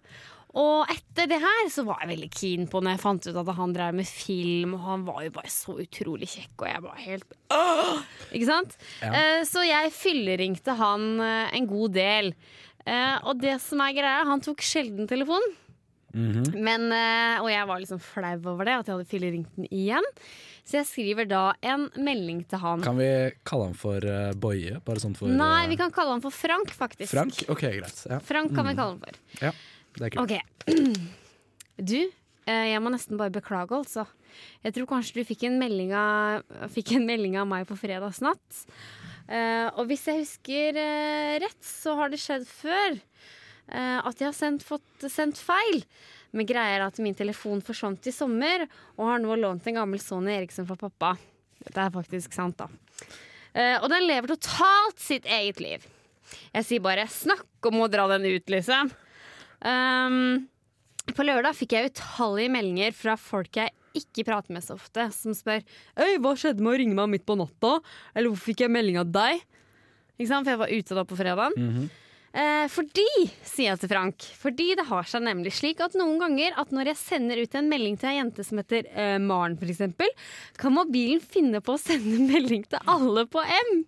Og 0.52 0.90
etter 0.92 1.30
det 1.30 1.38
her 1.40 1.68
så 1.72 1.84
var 1.86 2.02
jeg 2.02 2.10
veldig 2.10 2.28
keen 2.34 2.66
på 2.68 2.82
når 2.82 2.96
jeg 2.96 3.02
fant 3.02 3.28
ut 3.28 3.38
at 3.40 3.52
han 3.56 3.72
drev 3.72 3.96
med 3.96 4.08
film, 4.08 4.74
og 4.76 4.84
han 4.84 5.06
var 5.06 5.22
jo 5.24 5.32
bare 5.38 5.52
så 5.52 5.78
utrolig 5.80 6.28
kjekk, 6.34 6.52
og 6.58 6.68
jeg 6.68 6.82
var 6.84 6.98
helt 7.06 7.38
Åh! 7.56 8.02
Ikke 8.32 8.48
sant? 8.50 8.76
Ja. 9.00 9.14
Eh, 9.16 9.40
så 9.48 9.64
jeg 9.64 9.94
fylleringte 9.96 10.76
han 10.76 11.08
eh, 11.24 11.56
en 11.56 11.68
god 11.70 11.96
del. 11.96 12.32
Eh, 12.84 13.16
og 13.24 13.40
det 13.40 13.56
som 13.64 13.80
er 13.84 13.96
greia, 13.96 14.28
han 14.28 14.44
tok 14.44 14.64
sjelden 14.64 15.08
telefon. 15.08 15.44
Mhm. 16.12 16.60
Men, 16.60 16.90
eh, 16.92 17.40
og 17.40 17.48
jeg 17.48 17.68
var 17.68 17.80
liksom 17.80 18.00
flau 18.04 18.36
over 18.52 18.68
det, 18.68 18.76
at 18.82 18.88
jeg 18.88 18.98
hadde 18.98 19.08
fylleringt 19.08 19.56
den 19.56 19.68
igjen. 19.72 20.08
Så 20.68 20.78
jeg 20.82 20.86
skriver 20.86 21.26
da 21.26 21.42
en 21.64 21.88
melding 21.96 22.44
til 22.46 22.60
han. 22.62 22.84
Kan 22.84 23.00
vi 23.00 23.08
kalle 23.48 23.72
han 23.72 23.74
for 23.74 24.04
uh, 24.04 24.30
Boje? 24.38 24.76
Sånn 25.02 25.16
for 25.18 25.32
Nei, 25.32 25.64
vi 25.72 25.78
kan 25.80 25.90
kalle 25.90 26.14
han 26.14 26.22
for 26.22 26.30
Frank, 26.30 26.70
faktisk. 26.76 27.10
Frank? 27.10 27.40
Ok, 27.50 27.64
greit. 27.80 28.04
Ja, 28.06 28.20
Frank 28.22 28.54
kan 28.54 28.68
vi 28.68 28.76
kalle 28.78 28.92
han 28.92 29.00
for. 29.02 29.22
ja 29.42 29.50
det 29.98 30.08
er 30.08 30.14
kult. 30.16 30.32
Ok. 30.32 30.38
Du, 31.82 31.98
eh, 31.98 32.66
jeg 32.68 32.80
må 32.84 32.90
nesten 32.92 33.18
bare 33.18 33.32
beklage, 33.32 33.74
altså. 33.74 34.04
Jeg 34.62 34.76
tror 34.76 34.88
kanskje 34.90 35.18
du 35.18 35.28
fikk 35.28 35.46
en 35.48 35.58
melding 35.58 35.94
av, 35.96 36.44
en 36.68 37.06
melding 37.08 37.38
av 37.40 37.48
meg 37.48 37.64
på 37.66 37.78
fredagsnatt. 37.80 38.64
Eh, 39.26 39.68
og 39.72 39.88
hvis 39.88 40.04
jeg 40.06 40.20
husker 40.20 40.78
eh, 40.78 41.38
rett, 41.42 41.58
så 41.64 41.96
har 41.98 42.12
det 42.12 42.20
skjedd 42.22 42.46
før 42.48 43.00
at 43.72 44.18
jeg 44.18 44.26
har 44.26 44.34
sendt, 44.36 44.64
fått 44.66 45.04
sendt 45.08 45.38
feil. 45.40 45.78
Men 46.34 46.44
greia 46.44 46.74
er 46.74 46.82
at 46.84 46.98
min 47.00 47.14
telefon 47.16 47.62
forsvant 47.64 48.04
i 48.10 48.12
sommer, 48.12 48.66
og 48.98 49.06
har 49.08 49.22
nå 49.22 49.36
lånt 49.38 49.68
en 49.70 49.78
gammel 49.78 50.02
Sony 50.02 50.34
Eriksson 50.34 50.66
fra 50.68 50.76
pappa. 50.76 51.12
Dette 51.62 51.86
er 51.86 51.94
faktisk 51.94 52.34
sant, 52.36 52.58
da. 52.58 52.66
Og 53.78 53.86
den 53.88 54.04
lever 54.10 54.34
totalt 54.34 55.00
sitt 55.00 55.30
eget 55.30 55.62
liv. 55.62 55.86
Jeg 56.52 56.68
sier 56.68 56.84
bare 56.84 57.06
'snakk 57.06 57.70
om 57.70 57.80
å 57.86 57.88
dra 57.88 58.10
den 58.12 58.26
ut', 58.28 58.50
liksom. 58.50 58.92
Um, 59.62 60.48
på 61.14 61.24
lørdag 61.26 61.54
fikk 61.58 61.74
jeg 61.76 61.92
utallige 61.92 62.50
meldinger 62.52 62.94
fra 62.94 63.14
folk 63.18 63.58
jeg 63.58 63.72
ikke 63.98 64.24
prater 64.26 64.54
med 64.54 64.64
så 64.64 64.76
ofte, 64.78 65.04
som 65.14 65.34
spør 65.36 65.60
Øy, 66.00 66.16
hva 66.22 66.32
skjedde 66.38 66.64
med 66.64 66.72
å 66.72 66.78
ringe 66.80 66.96
meg 66.96 67.10
midt 67.12 67.26
på 67.28 67.36
natta? 67.38 67.76
Eller 68.14 68.32
hvorfor 68.32 68.52
fikk 68.52 68.64
jeg 68.64 68.72
melding 68.72 69.00
av 69.02 69.10
deg? 69.12 69.42
Ikke 70.16 70.30
sant? 70.30 70.46
For 70.46 70.54
jeg 70.54 70.62
var 70.62 70.72
ute 70.72 70.96
da 70.96 71.04
på 71.08 71.18
fredagen. 71.18 71.58
eh, 72.32 72.64
fordi, 72.72 73.06
sier 73.44 73.72
jeg 73.72 73.82
til 73.82 73.92
Frank, 73.92 74.28
fordi 74.40 74.68
det 74.78 74.86
har 74.88 75.08
seg 75.08 75.24
nemlig 75.26 75.52
slik 75.58 75.82
at 75.84 75.96
noen 75.98 76.18
ganger 76.22 76.56
at 76.62 76.72
når 76.72 76.92
jeg 76.92 77.02
sender 77.02 77.42
ut 77.42 77.58
en 77.58 77.70
melding 77.72 77.98
til 78.00 78.12
ei 78.12 78.18
jente 78.18 78.46
som 78.46 78.62
heter 78.62 78.88
eh, 78.88 79.18
Maren 79.22 79.58
f.eks., 79.60 79.82
kan 80.60 80.76
mobilen 80.78 81.20
finne 81.20 81.60
på 81.64 81.76
å 81.76 81.82
sende 81.82 82.22
melding 82.32 82.64
til 82.70 82.80
alle 82.88 83.26
på 83.28 83.44
M. 83.44 83.82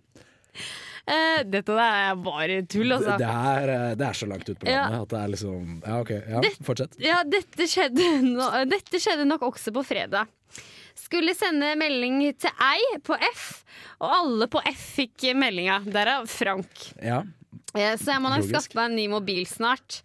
Eh, 1.07 1.43
dette 1.45 1.75
er 1.77 2.15
bare 2.17 2.63
tull, 2.65 2.89
Det, 2.89 2.97
altså. 2.97 3.17
det, 3.21 3.29
er, 3.29 3.73
eh, 3.75 3.95
det 4.01 4.07
er 4.09 4.17
så 4.17 4.29
langt 4.31 4.49
ut 4.49 4.59
på 4.63 4.71
Ja. 4.71 4.87
landet 4.89 5.03
at 5.03 5.09
det 5.13 5.19
er 5.21 5.33
liksom 5.35 5.83
Ja, 5.85 5.99
OK. 6.01 6.11
Ja, 6.11 6.41
fortsett. 6.65 6.95
Ja, 6.99 7.19
dette 7.29 7.67
skjedde, 7.69 8.07
no, 8.25 8.47
dette 8.65 9.01
skjedde 9.03 9.27
nok 9.29 9.43
også 9.51 9.73
på 9.77 9.85
fredag. 9.85 10.27
Skulle 10.97 11.35
sende 11.37 11.75
melding 11.77 12.23
til 12.41 12.51
ei 12.63 12.81
på 13.05 13.19
F, 13.35 13.65
og 14.01 14.09
alle 14.17 14.47
på 14.49 14.63
F 14.71 14.85
fikk 15.03 15.27
meldinga. 15.37 15.83
Derav 15.85 16.27
Frank. 16.31 16.71
Ja. 17.03 17.21
Eh, 17.75 17.97
Så 18.01 18.15
jeg 18.15 18.23
må 18.25 18.31
nok 18.33 18.47
skaffe 18.49 18.75
meg 18.79 18.89
en 18.91 18.97
ny 18.97 19.09
mobil 19.13 19.45
snart. 19.45 20.01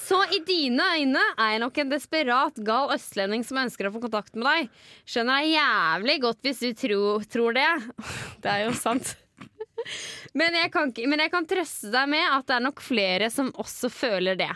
Så 0.00 0.16
i 0.32 0.38
dine 0.46 0.80
øyne 0.96 1.20
er 1.36 1.50
jeg 1.52 1.60
nok 1.60 1.76
en 1.82 1.90
desperat 1.90 2.56
gal 2.64 2.88
østlending 2.94 3.44
som 3.44 3.58
ønsker 3.60 3.90
å 3.90 3.92
få 3.92 4.00
kontakt 4.00 4.32
med 4.34 4.46
deg. 4.48 4.70
Skjønner 5.04 5.42
jeg 5.44 5.58
jævlig 5.60 6.20
godt 6.22 6.40
hvis 6.46 6.60
du 6.64 6.72
tro, 6.72 7.00
tror 7.28 7.52
det. 7.52 7.68
Det 8.40 8.48
er 8.48 8.64
jo 8.64 8.72
sant. 8.72 9.16
Men 10.38 10.56
jeg, 10.58 10.72
kan, 10.74 10.92
men 11.10 11.24
jeg 11.24 11.32
kan 11.32 11.48
trøste 11.48 11.92
deg 11.92 12.10
med 12.12 12.26
at 12.26 12.48
det 12.48 12.58
er 12.58 12.66
nok 12.66 12.82
flere 12.84 13.30
som 13.32 13.52
også 13.60 13.90
føler 13.92 14.38
det. 14.38 14.50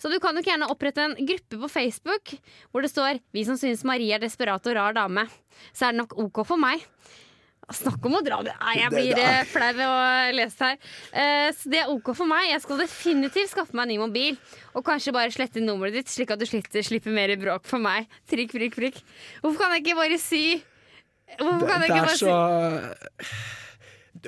Så 0.00 0.08
du 0.08 0.16
kan 0.22 0.32
nok 0.32 0.46
gjerne 0.48 0.68
opprette 0.72 1.04
en 1.04 1.16
gruppe 1.28 1.58
på 1.60 1.68
Facebook 1.68 2.36
hvor 2.72 2.80
det 2.80 2.92
står 2.92 3.20
'Vi 3.32 3.44
som 3.44 3.58
syns 3.60 3.84
Marie 3.84 4.14
er 4.14 4.22
desperat 4.22 4.66
og 4.66 4.76
rar 4.76 4.96
dame'. 4.96 5.28
Så 5.72 5.86
er 5.86 5.92
det 5.92 6.00
nok 6.00 6.16
OK 6.16 6.46
for 6.46 6.56
meg. 6.56 6.80
Snakk 7.70 8.06
om 8.08 8.16
å 8.18 8.22
dra 8.24 8.40
det 8.42 8.54
Nei, 8.58 8.72
jeg 8.80 8.90
blir 8.90 9.18
eh, 9.20 9.44
flau 9.46 9.68
ved 9.76 9.86
å 9.86 9.98
lese 10.34 10.64
her. 10.64 10.80
Uh, 11.12 11.48
så 11.54 11.70
det 11.70 11.82
er 11.84 11.92
OK 11.92 12.10
for 12.18 12.26
meg. 12.26 12.48
Jeg 12.50 12.64
skal 12.64 12.80
definitivt 12.82 13.52
skaffe 13.52 13.76
meg 13.76 13.86
en 13.86 13.92
ny 13.94 13.98
mobil. 14.00 14.40
Og 14.74 14.82
kanskje 14.86 15.14
bare 15.14 15.30
slette 15.34 15.62
nummeret 15.62 16.00
ditt, 16.00 16.10
slik 16.10 16.32
at 16.34 16.40
du 16.40 16.48
slipper, 16.48 16.82
slipper 16.82 17.14
mer 17.14 17.30
bråk 17.38 17.68
for 17.70 17.82
meg. 17.82 18.10
Trykk, 18.30 18.56
prikk, 18.56 18.76
prikk. 18.80 19.00
Hvorfor 19.44 19.62
kan 19.62 19.76
jeg 19.76 19.84
ikke 19.84 20.00
bare 20.00 20.18
si 20.18 20.44
Hvorfor 21.38 21.68
kan 21.68 21.84
jeg 21.84 21.92
ikke 21.92 22.06
bare 22.08 22.18
så 22.18 23.58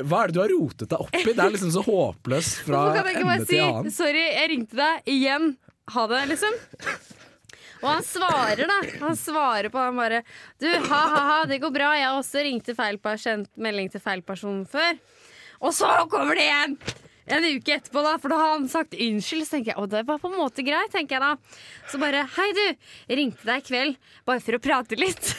Hva 0.02 0.22
er 0.24 0.30
det 0.30 0.36
du 0.36 0.40
har 0.40 0.52
rotet 0.54 0.88
deg 0.92 1.00
opp 1.02 1.16
i? 1.18 1.22
Det 1.26 1.42
er 1.42 1.50
liksom 1.56 1.72
så 1.74 1.82
håpløst 1.86 2.60
fra 2.66 2.82
ende 3.02 3.34
si 3.42 3.48
til 3.56 3.64
annen. 3.64 3.90
'sorry, 3.92 4.22
jeg 4.38 4.50
ringte 4.54 4.78
deg 4.78 5.10
igjen', 5.10 5.50
ha 5.96 6.06
det, 6.12 6.20
liksom? 6.30 6.54
Og 7.82 7.88
han 7.90 8.04
svarer, 8.06 8.62
da. 8.70 8.76
Han 9.02 9.16
svarer 9.18 9.68
på 9.74 9.80
han 9.82 9.96
bare 9.98 10.22
'Du, 10.62 10.68
ha-ha-ha, 10.70 11.44
det 11.50 11.58
går 11.64 11.72
bra. 11.74 11.92
Jeg 11.98 12.06
har 12.06 12.18
også 12.20 12.44
ringt 12.46 12.64
til 12.68 12.78
feil 12.78 12.98
per- 13.02 13.18
sendt 13.18 13.50
melding 13.58 13.90
til 13.90 14.00
feil 14.00 14.22
person 14.22 14.62
før'. 14.70 15.00
Og 15.62 15.74
så 15.74 15.90
kommer 16.10 16.34
det 16.38 16.46
igjen! 16.46 16.78
En 17.32 17.44
uke 17.46 17.76
etterpå, 17.76 18.02
da, 18.02 18.16
for 18.18 18.32
da 18.34 18.36
har 18.40 18.48
han 18.56 18.64
sagt 18.68 18.94
unnskyld. 18.98 19.44
Så 19.46 19.54
tenker 19.56 19.72
jeg, 19.72 19.78
og 19.78 19.90
det 19.92 20.00
var 20.08 20.18
på 20.18 20.26
en 20.30 20.38
måte 20.40 20.64
greit, 20.66 20.90
tenker 20.90 21.18
jeg 21.18 21.22
da. 21.22 21.36
Så 21.90 21.98
bare 22.02 22.22
'Hei, 22.26 22.48
du. 22.54 22.64
Jeg 23.10 23.18
ringte 23.18 23.46
deg 23.46 23.62
i 23.62 23.66
kveld 23.68 23.96
bare 24.26 24.40
for 24.40 24.58
å 24.58 24.62
prate 24.62 24.98
litt'. 24.98 25.34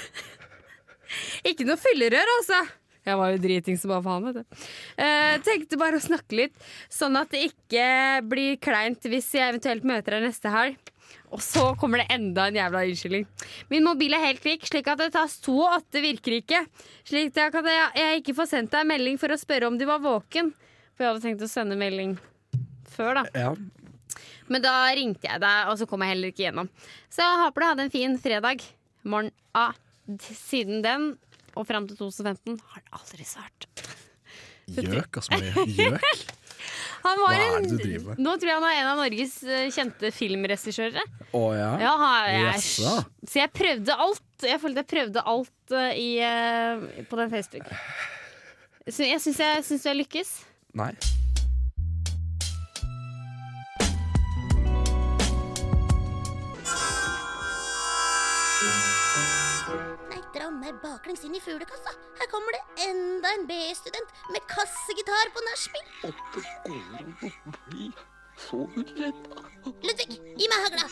Ikke 1.49 1.65
noe 1.67 1.79
fyllerør, 1.79 2.29
altså. 2.39 2.61
Jeg 3.03 3.19
var 3.19 3.33
jo 3.33 3.41
driting 3.43 3.77
som 3.79 3.91
bare 3.91 4.05
faen, 4.05 4.27
vet 4.29 4.39
du. 4.39 4.65
Eh, 5.03 5.35
tenkte 5.43 5.79
bare 5.79 5.99
å 5.99 6.03
snakke 6.03 6.37
litt, 6.39 6.55
sånn 6.91 7.17
at 7.19 7.33
det 7.33 7.49
ikke 7.49 7.85
blir 8.31 8.59
kleint 8.63 9.03
hvis 9.11 9.27
jeg 9.35 9.51
eventuelt 9.51 9.87
møter 9.87 10.17
deg 10.17 10.27
neste 10.29 10.53
helg. 10.53 10.93
Og 11.33 11.41
så 11.41 11.65
kommer 11.81 11.99
det 11.99 12.13
enda 12.13 12.45
en 12.47 12.57
jævla 12.57 12.83
unnskyldning. 12.87 13.25
Min 13.73 13.85
mobil 13.85 14.13
er 14.15 14.21
helt 14.27 14.41
kvikk, 14.43 14.67
slik 14.69 14.87
at 14.91 15.01
det 15.01 15.11
tas 15.15 15.35
to 15.43 15.55
og 15.65 15.79
åtte 15.79 16.03
virker 16.03 16.37
ikke. 16.37 16.61
Slik 17.09 17.35
at 17.41 17.57
jeg, 17.57 17.87
jeg 17.97 18.21
ikke 18.21 18.37
får 18.37 18.51
sendt 18.51 18.73
deg 18.73 18.85
en 18.85 18.91
melding 18.93 19.17
for 19.21 19.33
å 19.33 19.39
spørre 19.41 19.69
om 19.69 19.79
du 19.79 19.87
var 19.89 20.03
våken. 20.03 20.53
For 20.93 21.03
jeg 21.03 21.09
hadde 21.09 21.25
tenkt 21.25 21.45
å 21.45 21.49
sende 21.49 21.77
melding 21.79 22.15
før, 22.93 23.19
da. 23.19 23.25
Ja. 23.33 23.53
Men 24.51 24.61
da 24.61 24.75
ringte 24.93 25.25
jeg 25.25 25.41
deg, 25.41 25.71
og 25.71 25.79
så 25.79 25.87
kom 25.89 26.05
jeg 26.05 26.13
heller 26.13 26.33
ikke 26.33 26.45
gjennom. 26.45 26.69
Så 27.09 27.25
jeg 27.25 27.41
håper 27.41 27.63
du 27.63 27.67
hadde 27.71 27.87
en 27.87 27.93
fin 27.93 28.17
fredag. 28.21 28.65
Morgen. 29.03 29.33
Ah, 29.57 29.73
siden 30.21 30.83
den 30.85 31.13
og 31.55 31.67
fram 31.69 31.87
til 31.89 31.99
2015 31.99 32.57
har 32.59 32.79
han 32.81 32.95
aldri 32.99 33.27
svart. 33.27 33.67
Gjøk, 34.73 35.19
altså. 35.19 35.33
Marie. 35.33 35.67
Gjøk. 35.79 36.33
Han 37.03 37.19
var 37.19 37.33
Hva 37.35 37.47
er 37.47 37.65
det 37.65 37.69
du 37.73 37.79
driver 37.81 38.05
med? 38.13 38.21
Nå 38.23 38.35
tror 38.39 38.49
jeg 38.49 38.59
han 38.61 38.65
er 38.69 38.77
en 38.79 38.89
av 38.93 38.99
Norges 39.01 39.33
eh, 39.43 39.65
kjente 39.75 40.11
filmregissører. 40.15 41.09
Oh, 41.35 41.49
ja. 41.51 41.73
Ja, 41.81 41.95
jeg, 42.31 42.45
Jaså. 42.47 42.93
så 43.27 43.41
jeg 43.41 43.51
prøvde 43.51 43.97
alt. 44.05 44.23
Jeg 44.47 44.61
følte 44.63 44.83
jeg 44.83 44.91
prøvde 44.93 45.25
alt 45.33 45.75
eh, 45.75 45.99
i, 45.99 46.07
eh, 46.23 47.03
på 47.09 47.19
den 47.19 47.33
Facebook. 47.33 47.67
Så 48.87 49.07
jeg 49.07 49.19
syns 49.23 49.43
jeg, 49.43 49.83
jeg 49.83 49.99
lykkes. 49.99 50.31
Nei, 50.79 50.93
baklengs 61.13 61.25
inn 61.25 61.35
i 61.35 61.39
fuglekassa. 61.39 61.91
Her 62.19 62.27
kommer 62.31 62.51
det 62.53 62.63
enda 62.89 63.27
en 63.33 63.45
B-student 63.47 64.09
med 64.31 64.41
kassegitar 64.49 65.29
på 65.33 65.39
nachspiel. 65.45 65.85
Ludvig, 69.83 70.19
gi 70.37 70.47
meg 70.49 70.59
hagla. 70.65 70.87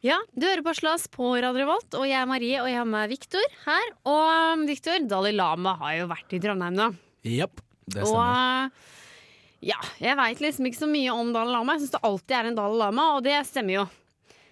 Ja, 0.00 0.18
du 0.34 0.46
hører 0.46 0.62
på 0.62 0.74
Slas 0.74 1.08
på 1.10 1.34
Radio 1.34 1.58
Revolt, 1.58 1.94
og 1.94 2.06
jeg 2.06 2.18
er 2.20 2.26
Marie, 2.30 2.60
og 2.62 2.68
jeg 2.70 2.78
har 2.78 2.86
med 2.86 3.08
Viktor 3.10 3.42
her. 3.66 3.94
Og 4.06 4.66
Viktor, 4.68 4.98
Dalai 5.10 5.32
Lama 5.34 5.74
har 5.82 5.96
jo 5.98 6.10
vært 6.10 6.34
i 6.34 6.42
Trondheim 6.42 6.76
nå. 6.78 6.92
Jepp, 7.26 7.62
det 7.86 8.06
stemmer. 8.06 8.70
Og 8.70 9.66
ja, 9.66 9.78
jeg 9.98 10.14
veit 10.14 10.38
liksom 10.42 10.68
ikke 10.68 10.78
så 10.84 10.90
mye 10.90 11.14
om 11.14 11.32
Dalai 11.34 11.54
Lama. 11.56 11.74
Jeg 11.74 11.86
syns 11.86 11.96
det 11.96 12.04
alltid 12.06 12.36
er 12.38 12.50
en 12.50 12.60
Dalai 12.60 12.78
Lama, 12.84 13.08
og 13.16 13.26
det 13.26 13.40
stemmer 13.50 13.80
jo. 13.80 13.88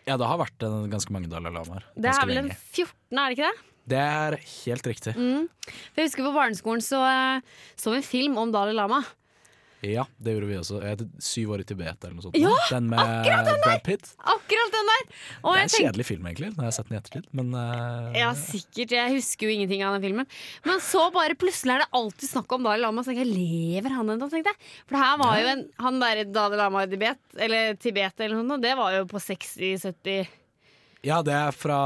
Ja, 0.07 0.14
det 0.21 0.27
har 0.31 0.38
vært 0.38 0.62
en, 0.62 0.87
ganske 0.92 1.14
mange 1.14 1.31
Dalai 1.31 1.51
Lamaer. 1.51 1.87
Det 1.99 2.12
er 2.12 2.29
vel 2.29 2.45
en 2.45 2.51
14, 2.55 2.95
er 3.11 3.23
det 3.27 3.37
ikke 3.37 3.49
det? 3.51 3.71
Det 3.87 4.03
er 4.03 4.37
helt 4.42 4.88
riktig. 4.90 5.14
For 5.14 6.01
jeg 6.01 6.09
husker 6.09 6.27
på 6.27 6.35
barneskolen 6.35 6.83
så 6.83 7.01
eh, 7.07 7.55
så 7.79 7.92
vi 7.92 8.01
en 8.01 8.07
film 8.07 8.38
om 8.42 8.55
Dalai 8.55 8.75
Lama. 8.75 9.03
Ja, 9.85 10.07
det 10.17 10.33
gjorde 10.33 10.49
vi 10.49 10.57
også. 10.57 10.79
Jeg 10.81 10.95
heter 10.95 11.09
Syv 11.23 11.51
år 11.53 11.62
i 11.62 11.67
Tibet 11.69 12.05
eller 12.07 12.15
noe 12.17 12.25
sånt. 12.25 12.39
Ja, 12.41 12.53
den 12.73 12.87
med 12.89 13.29
Brad 13.62 13.83
Pitt. 13.85 14.09
Akkurat 14.17 14.73
den 14.73 14.89
der! 14.91 15.03
Og 15.43 15.51
Det 15.51 15.59
er 15.59 15.67
en 15.67 15.73
tenk... 15.73 15.83
kjedelig 15.85 16.07
film, 16.09 16.29
egentlig, 16.31 16.51
når 16.55 16.65
jeg 16.65 16.71
har 16.71 16.77
sett 16.79 16.89
den 16.89 16.97
i 16.97 17.01
ettertid. 17.01 17.27
Men 17.37 17.53
uh... 17.53 18.17
Ja, 18.17 18.31
sikkert. 18.41 18.95
Jeg 18.97 19.15
husker 19.19 19.51
jo 19.51 19.59
ingenting 19.59 19.85
av 19.87 19.99
den 19.99 20.07
filmen. 20.09 20.31
Men 20.65 20.81
så 20.85 21.05
bare 21.15 21.37
plutselig 21.39 21.77
er 21.77 21.85
det 21.85 21.91
alltid 22.01 22.33
snakk 22.33 22.57
om 22.57 22.67
Dalai 22.67 22.81
Lama. 22.83 23.05
Så 23.05 23.12
tenker 23.12 23.27
jeg, 23.27 23.37
Lever 23.37 23.99
han 23.99 24.17
ennå, 24.17 24.31
tenkte 24.33 24.55
jeg. 24.55 24.73
For 24.87 24.97
det 24.97 25.05
her 25.05 25.21
var 25.21 25.37
jo 25.43 25.53
en, 25.53 25.62
han 25.85 26.03
der 26.03 26.25
Dalai 26.33 26.61
Lama 26.62 26.87
i 26.87 26.91
Tibet, 26.97 27.23
eller 27.37 27.79
Tibet 27.83 28.27
eller 28.27 28.41
noe 28.41 28.49
sånt, 28.57 28.65
det 28.65 28.75
var 28.81 28.97
jo 28.97 29.07
på 29.12 29.23
60-70 29.23 30.35
ja, 31.07 31.21
det 31.23 31.35
er 31.37 31.55
fra 31.55 31.77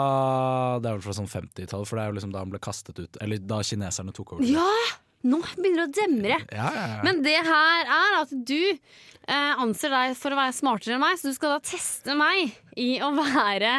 Det 0.80 0.88
er 0.88 0.96
vel 0.96 1.02
fra 1.04 1.12
sånn 1.12 1.28
50-tall, 1.28 1.82
for 1.84 1.98
det 1.98 2.04
er 2.06 2.12
jo 2.12 2.16
liksom 2.16 2.30
da 2.32 2.40
han 2.40 2.52
ble 2.54 2.60
kastet 2.62 2.96
ut. 3.02 3.18
Eller 3.20 3.42
da 3.42 3.58
kineserne 3.66 4.14
tok 4.16 4.36
over. 4.38 4.46
Ja! 4.48 4.64
Nå 5.28 5.40
begynner 5.56 5.84
det 5.84 5.90
å 5.90 5.96
demre. 6.06 6.36
ja, 6.54 6.68
ja, 6.74 6.84
ja. 6.96 7.00
Men 7.04 7.22
det 7.22 7.36
her 7.44 7.90
er 7.92 8.14
at 8.22 8.30
du 8.32 8.56
eh, 9.28 9.52
anser 9.60 9.92
deg 9.92 10.14
for 10.16 10.32
å 10.32 10.38
være 10.38 10.54
smartere 10.56 10.94
enn 10.96 11.02
meg, 11.02 11.18
så 11.20 11.28
du 11.28 11.34
skal 11.36 11.56
da 11.58 11.60
teste 11.60 12.14
meg 12.16 12.54
i 12.80 12.94
å 13.04 13.10
være 13.18 13.74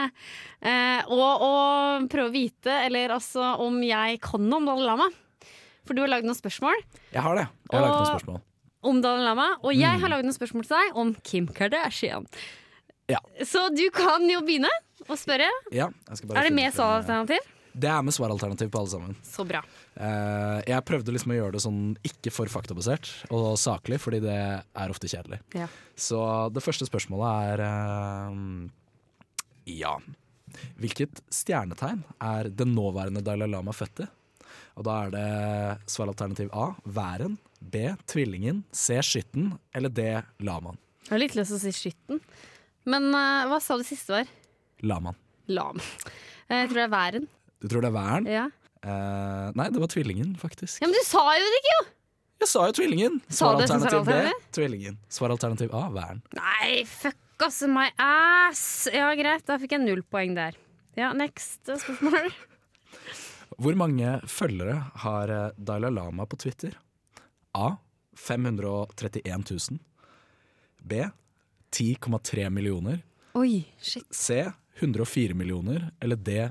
eh, 0.61 1.01
og, 1.09 1.41
og 1.47 2.05
prøve 2.13 2.29
å 2.29 2.35
vite, 2.35 2.75
eller 2.85 3.15
altså 3.17 3.55
om 3.65 3.81
jeg 3.83 4.19
kan 4.21 4.45
noe 4.47 4.61
om 4.61 4.69
Dalai 4.69 4.85
Lama. 4.91 5.09
For 5.87 5.97
du 5.97 6.03
har 6.03 6.11
lagd 6.13 6.27
noen 6.29 6.37
spørsmål 6.37 6.77
Jeg 7.11 7.23
har 7.25 7.35
det. 7.39 7.47
Jeg 7.71 7.73
har 7.73 7.81
laget 7.87 7.97
noen 7.97 8.11
spørsmål. 8.13 8.41
om 8.91 8.99
Dalai 9.01 9.23
Lama, 9.25 9.47
og 9.63 9.73
jeg 9.73 9.95
Mm. 9.97 10.01
har 10.05 10.09
lagd 10.13 10.27
noen 10.29 10.37
spørsmål 10.37 10.67
til 10.67 10.77
deg 10.77 10.99
om 11.01 11.15
Kim 11.25 11.47
Kardashian. 11.47 12.27
Ja. 13.09 13.17
Så 13.43 13.65
du 13.75 13.87
kan 13.89 14.23
jo 14.29 14.39
begynne 14.45 14.69
å 15.09 15.17
spørre. 15.17 15.49
Ja, 15.73 15.89
jeg 16.07 16.17
skal 16.21 16.29
bare 16.29 16.37
Er 16.37 16.43
det 16.47 16.53
med 16.53 16.69
alternativ? 16.69 16.77
svaralternativ? 16.77 17.57
Det 17.73 17.87
er 17.87 18.01
med 18.03 18.15
svaralternativ 18.15 18.71
på 18.71 18.81
alle 18.81 18.91
sammen. 18.91 19.15
Så 19.23 19.45
bra. 19.47 19.61
Eh, 19.95 20.59
jeg 20.67 20.85
prøvde 20.87 21.13
liksom 21.15 21.33
å 21.33 21.37
gjøre 21.37 21.55
det 21.55 21.63
sånn 21.63 21.81
ikke 22.07 22.33
for 22.33 22.51
faktabasert 22.51 23.09
og 23.31 23.53
saklig, 23.61 24.01
fordi 24.03 24.21
det 24.25 24.37
er 24.37 24.93
ofte 24.93 25.09
kjedelig. 25.11 25.39
Ja. 25.55 25.69
Så 25.95 26.19
det 26.51 26.63
første 26.65 26.87
spørsmålet 26.89 27.53
er 27.53 27.65
eh, 27.67 28.41
Ja. 29.79 29.95
Hvilket 30.81 31.21
stjernetegn 31.31 32.01
er 32.19 32.49
den 32.51 32.73
nåværende 32.75 33.23
Dalai 33.23 33.47
Lama 33.47 33.71
født 33.75 34.03
i? 34.03 34.09
Og 34.75 34.85
da 34.87 34.97
er 35.05 35.13
det 35.13 35.91
svaralternativ 35.91 36.51
A 36.51 36.71
væren, 36.83 37.37
B 37.61 37.91
tvillingen, 38.09 38.63
C 38.73 38.97
skytten 39.05 39.51
eller 39.75 39.91
D 39.93 40.07
lamaen. 40.43 40.79
Jeg 41.05 41.13
har 41.13 41.21
litt 41.21 41.35
lyst 41.37 41.53
til 41.53 41.59
å 41.59 41.63
si 41.63 41.73
skytten. 41.75 42.21
Men 42.89 43.11
uh, 43.13 43.47
hva 43.51 43.59
sa 43.61 43.77
du 43.77 43.83
siste 43.85 44.15
var? 44.15 44.31
Lamaen. 44.81 45.17
Lam. 45.51 45.81
Jeg 46.49 46.69
tror 46.69 46.79
det 46.79 46.85
er 46.87 46.93
væren. 46.93 47.27
Du 47.61 47.69
tror 47.69 47.85
det 47.85 47.91
er 47.91 47.95
væren? 47.95 48.27
Ja. 48.29 48.45
Eh, 48.81 49.47
nei, 49.57 49.67
det 49.69 49.81
var 49.81 49.91
tvillingen, 49.93 50.33
faktisk. 50.41 50.81
ja, 50.81 50.87
Men 50.89 50.97
du 50.97 51.03
sa 51.05 51.21
jo 51.37 51.49
det 51.53 51.59
ikke, 51.61 51.73
jo! 51.77 51.81
Jeg 52.41 52.49
sa 52.49 52.63
jo 52.65 52.73
tvillingen! 52.73 53.19
Svar 53.29 53.59
alternativ 53.59 53.99
Svaralternativ 54.01 54.31
B 54.41 54.53
tvillingen. 54.57 54.95
Svaralternativ 55.13 55.75
A 55.77 55.83
væren. 55.93 56.23
Nei, 56.33 56.79
fuck 56.89 57.45
ass, 57.45 57.61
my 57.69 57.91
ass. 58.01 58.63
Ja, 58.93 59.11
greit, 59.17 59.45
da 59.45 59.59
fikk 59.61 59.75
jeg 59.77 59.83
null 59.83 60.01
poeng 60.09 60.33
der. 60.37 60.57
Ja, 60.97 61.11
next 61.13 61.69
eh, 61.69 61.77
spørsmål. 61.83 62.31
Hvor 63.61 63.77
mange 63.77 64.15
følgere 64.25 64.79
har 65.03 65.29
eh, 65.35 65.53
Dalai 65.57 65.93
Lama 65.93 66.25
på 66.25 66.39
Twitter? 66.41 66.73
A. 67.53 67.75
531 68.17 69.45
000. 69.51 69.79
B. 70.81 71.05
10,3 71.71 72.49
millioner. 72.49 73.03
Oi, 73.37 73.61
shit. 73.79 74.07
C. 74.09 74.41
104 74.81 75.37
millioner. 75.37 75.91
Eller 76.01 76.17
D. 76.17 76.49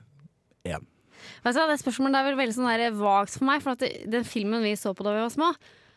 1. 0.65 0.87
Vet 1.45 1.55
du 1.57 1.61
hva, 1.61 1.67
Det 1.71 1.81
spørsmålet 1.83 2.21
er 2.21 2.29
vel 2.31 2.39
veldig 2.41 2.57
sånn 2.57 2.99
vagt 3.01 3.37
for 3.39 3.49
meg. 3.49 3.63
For 3.65 3.75
at 3.77 3.85
det, 3.85 3.91
den 4.11 4.25
filmen 4.29 4.63
vi 4.65 4.75
så 4.79 4.95
på 4.95 5.07
da 5.07 5.15
vi 5.17 5.25
var 5.25 5.33
små, 5.35 5.51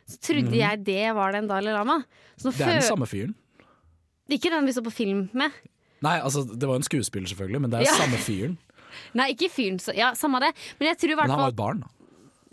så 0.10 0.20
trodde 0.20 0.58
jeg 0.58 0.84
det 0.84 1.14
var 1.16 1.32
den 1.36 1.48
Dalai 1.48 1.74
Lama. 1.76 2.02
Så. 2.38 2.52
Det 2.52 2.66
er 2.68 2.80
den 2.82 2.88
samme 2.90 3.08
fyren. 3.08 3.34
Ikke 4.32 4.52
den 4.52 4.66
vi 4.68 4.74
så 4.76 4.84
på 4.84 4.92
film 4.94 5.26
med. 5.36 5.52
Nei, 6.04 6.18
altså 6.20 6.44
det 6.48 6.68
var 6.68 6.80
en 6.80 6.84
skuespiller 6.86 7.28
selvfølgelig, 7.32 7.62
men 7.64 7.72
det 7.72 7.80
er 7.82 7.88
Ja. 7.88 7.98
samme 8.02 8.18
fyren. 8.20 8.58
Nei, 9.18 9.30
ikke 9.34 9.50
fyren. 9.52 9.80
Så, 9.80 9.96
ja, 9.96 10.12
samme 10.20 10.40
det. 10.44 10.52
Men 10.80 10.90
jeg 10.92 11.00
tror 11.04 11.16
Men 11.22 11.32
han 11.32 11.40
var 11.46 11.54
et 11.54 11.60
barn. 11.60 11.80
da. 11.84 11.88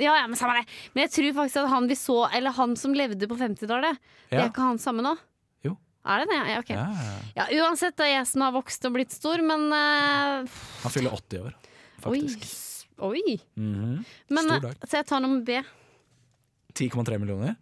ja, 0.00 0.14
ja, 0.22 0.26
men, 0.26 0.36
samme 0.38 0.54
det. 0.60 0.66
men 0.94 1.02
jeg 1.04 1.10
tror 1.16 1.34
faktisk 1.42 1.56
at 1.64 1.68
han 1.68 1.88
vi 1.90 1.96
så, 1.98 2.18
eller 2.32 2.54
han 2.56 2.76
som 2.76 2.94
levde 2.96 3.26
på 3.28 3.36
50-tallet, 3.36 3.98
det 4.30 4.38
er 4.38 4.48
ikke 4.48 4.62
han 4.70 4.78
samme 4.80 5.02
nå? 5.04 5.16
Jo. 5.66 5.74
Er 6.06 6.22
det 6.22 6.30
det? 6.30 6.38
Ja, 6.48 6.58
ok. 6.62 6.70
Ja, 6.70 6.86
ja. 6.96 7.16
Ja, 7.36 7.48
uansett, 7.64 7.96
det 7.98 8.06
er 8.06 8.14
jeg 8.14 8.26
som 8.30 8.46
har 8.46 8.54
vokst 8.54 8.86
og 8.88 8.94
blitt 8.94 9.12
stor, 9.12 9.42
men 9.44 9.66
uh... 9.74 10.46
Han 10.86 10.94
fyller 10.94 11.12
80 11.18 11.44
år. 11.50 11.58
Faktisk. 12.04 12.46
Oi! 13.00 13.20
Oi. 13.24 13.36
Mhm. 13.56 14.04
Men, 14.28 14.44
Stor 14.44 14.56
eh, 14.56 14.60
dag. 14.60 14.88
så 14.88 15.00
jeg 15.00 15.06
tar 15.08 15.20
nummer 15.24 15.40
B. 15.44 15.60
10,3 16.74 17.18
millioner. 17.18 17.56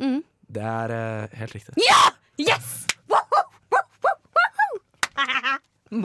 Mm. 0.00 0.22
Det 0.48 0.62
er 0.64 0.94
eh, 0.96 1.38
helt 1.40 1.54
riktig. 1.58 1.74
Ja! 1.82 2.02
Yes! 2.38 2.86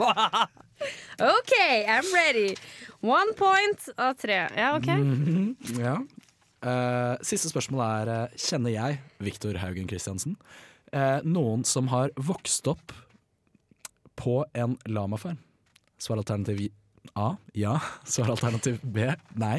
OK, 1.18 1.52
I'm 1.86 2.08
ready. 2.14 2.56
One 3.00 3.34
point 3.38 3.88
av 3.96 4.14
tre. 4.18 4.48
Ja, 4.56 4.76
OK. 4.76 4.86
Mhm, 4.86 5.56
ja. 5.78 5.98
Eh, 6.64 7.16
siste 7.22 7.50
spørsmål 7.52 7.82
er 7.84 8.12
eh, 8.12 8.36
Kjenner 8.40 8.72
jeg, 8.72 9.00
Viktor 9.20 9.58
Haugen 9.60 9.88
Christiansen, 9.88 10.38
uh, 10.94 11.20
noen 11.26 11.64
som 11.68 11.90
har 11.92 12.14
vokst 12.16 12.66
opp 12.70 12.94
på 14.16 14.40
en 14.56 14.78
lamafarm? 14.88 15.36
Svaralternativ 16.00 16.70
A 17.12 17.34
ja. 17.52 17.78
Svaralternativ 18.16 18.80
B 18.82 19.08
nei. 19.40 19.58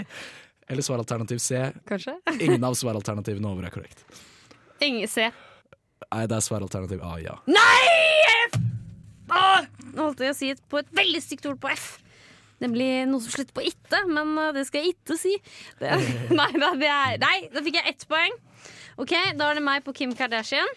Eller 0.67 0.81
svaralternativ 0.81 1.38
C 1.43 1.60
Kanskje? 1.88 2.15
ingen 2.45 2.63
av 2.63 2.77
svaralternativene 2.81 3.51
over 3.51 3.67
er 3.67 3.73
korrekt. 3.73 4.05
Ingen 4.84 5.08
C. 5.08 5.29
Nei, 6.10 6.23
det 6.29 6.38
er 6.38 6.45
svaralternativ 6.45 7.03
A 7.05 7.17
ja. 7.23 7.38
Nei! 7.49 7.84
F! 8.49 8.58
Åh! 9.31 9.69
Nå 9.95 10.10
holdt 10.10 10.25
jeg 10.25 10.34
å 10.34 10.38
si 10.38 10.49
et, 10.53 10.65
på 10.69 10.81
et 10.81 10.89
veldig 10.95 11.21
stygt 11.23 11.47
ord 11.49 11.62
på 11.62 11.71
F. 11.71 11.86
Nemlig 12.63 12.89
noe 13.10 13.23
som 13.23 13.34
slutter 13.34 13.55
på 13.55 13.65
itte, 13.67 13.99
men 14.08 14.31
uh, 14.39 14.51
det 14.55 14.65
skal 14.69 14.84
jeg 14.84 14.95
ikke 14.95 15.17
si. 15.19 15.34
Det, 15.81 15.91
nei, 16.31 16.51
da, 16.55 16.71
det 16.79 16.91
er, 16.91 17.17
nei, 17.23 17.38
da 17.51 17.63
fikk 17.65 17.79
jeg 17.81 17.95
ett 17.95 18.05
poeng. 18.12 18.36
Ok, 19.01 19.12
Da 19.36 19.49
er 19.49 19.60
det 19.60 19.63
meg 19.65 19.84
på 19.84 19.93
Kim 19.95 20.13
Kardashian. 20.15 20.69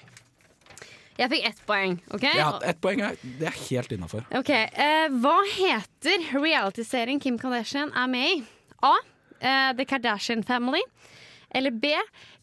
Jeg 1.19 1.31
fikk 1.33 1.47
ett 1.49 1.63
poeng. 1.67 1.97
ok? 2.15 2.25
Ja, 2.39 2.51
ett 2.63 2.81
poeng 2.81 3.01
er, 3.03 3.17
Det 3.41 3.49
er 3.51 3.57
helt 3.69 3.91
innafor. 3.97 4.23
Ok, 4.39 4.51
eh, 4.55 5.09
Hva 5.19 5.37
heter 5.57 6.29
realityserien 6.39 7.19
Kim 7.21 7.39
Kardashian 7.39 7.91
er 7.95 8.07
med 8.07 8.29
i? 8.37 8.45
A. 8.87 8.93
eh, 9.41 9.73
The 9.75 9.85
Kardashian 9.85 10.45
Family. 10.47 10.81
Eller 11.51 11.71
B. 11.71 11.91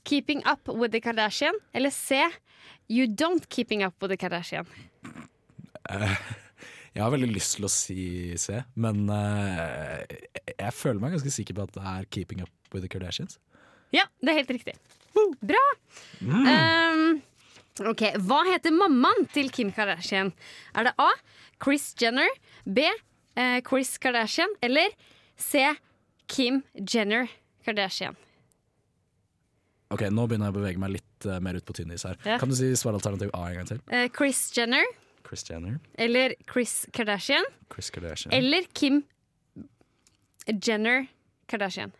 Keeping 0.04 0.42
Up 0.46 0.68
With 0.68 0.92
The 0.92 1.00
Kardashian. 1.02 1.54
Eller 1.74 1.90
C. 1.92 2.20
You 2.90 3.08
Don't 3.08 3.48
Keeping 3.50 3.84
Up 3.86 3.96
With 4.02 4.12
The 4.12 4.18
Kardashian. 4.18 4.68
Jeg 6.96 7.04
har 7.04 7.12
veldig 7.12 7.28
lyst 7.36 7.58
til 7.58 7.66
å 7.68 7.70
si 7.72 7.98
C, 8.40 8.62
men 8.80 9.02
eh, 9.12 10.06
jeg 10.56 10.74
føler 10.78 11.02
meg 11.02 11.12
ganske 11.18 11.34
sikker 11.34 11.58
på 11.58 11.66
at 11.68 11.74
det 11.76 11.84
er 11.92 12.06
Keeping 12.16 12.44
Up 12.46 12.52
With 12.74 12.86
The 12.86 12.92
Kardashians. 12.94 13.36
Ja, 13.94 14.06
det 14.24 14.32
er 14.32 14.40
helt 14.40 14.54
riktig. 14.56 14.76
Bra! 15.46 15.64
Um, 16.24 17.20
ok, 17.80 18.04
Hva 18.24 18.42
heter 18.48 18.72
mammaen 18.76 19.26
til 19.34 19.50
Kim 19.52 19.72
Kardashian? 19.76 20.32
Er 20.76 20.90
det 20.90 20.94
A. 21.02 21.10
Chris 21.64 21.94
Jenner. 22.00 22.30
B. 22.66 22.86
eh, 23.36 23.62
Chris 23.68 23.98
Kardashian. 23.98 24.54
Eller 24.62 24.94
C. 25.38 25.76
Kim 26.28 26.64
Jenner 26.76 27.28
Kardashian. 27.66 28.16
Ok, 29.94 30.02
Nå 30.10 30.26
begynner 30.28 30.50
jeg 30.50 30.56
å 30.56 30.60
bevege 30.60 30.82
meg 30.82 30.96
litt 30.96 31.26
eh, 31.30 31.40
mer 31.44 31.56
ut 31.60 31.66
på 31.68 31.76
tynn 31.78 31.92
is 31.94 32.04
her. 32.08 32.18
Ja. 32.26 32.40
Kan 32.42 32.50
du 32.50 32.56
si 32.58 32.72
svaralternativ 32.76 33.30
A 33.38 33.44
en 33.52 33.60
gang 33.60 33.68
til? 33.70 33.82
Eh, 33.94 34.08
Chris 34.10 34.48
Jenner 34.56 34.84
Chris 35.26 35.42
Jenner, 35.50 35.80
eller 35.98 36.36
Chris 36.46 36.86
Kardashian. 36.94 37.46
Chris 37.74 37.90
Kardashian. 37.90 38.34
Eller 38.34 38.68
Kim 38.78 39.04
Jenner 40.46 41.08
Kardashian. 41.50 41.92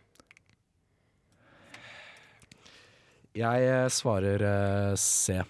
Jeg 3.36 3.66
eh, 3.68 3.88
svarer 3.92 4.44
eh, 4.46 4.94
C. 4.96 5.40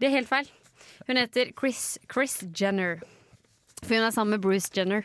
Det 0.00 0.08
er 0.08 0.14
helt 0.16 0.28
feil. 0.30 0.48
Hun 1.06 1.16
heter 1.20 1.50
Chris, 1.58 1.98
Chris 2.12 2.38
Jenner. 2.56 3.00
For 3.82 3.94
hun 3.96 4.04
er 4.06 4.10
sammen 4.14 4.36
med 4.36 4.42
Bruce 4.44 4.70
Jenner. 4.76 5.02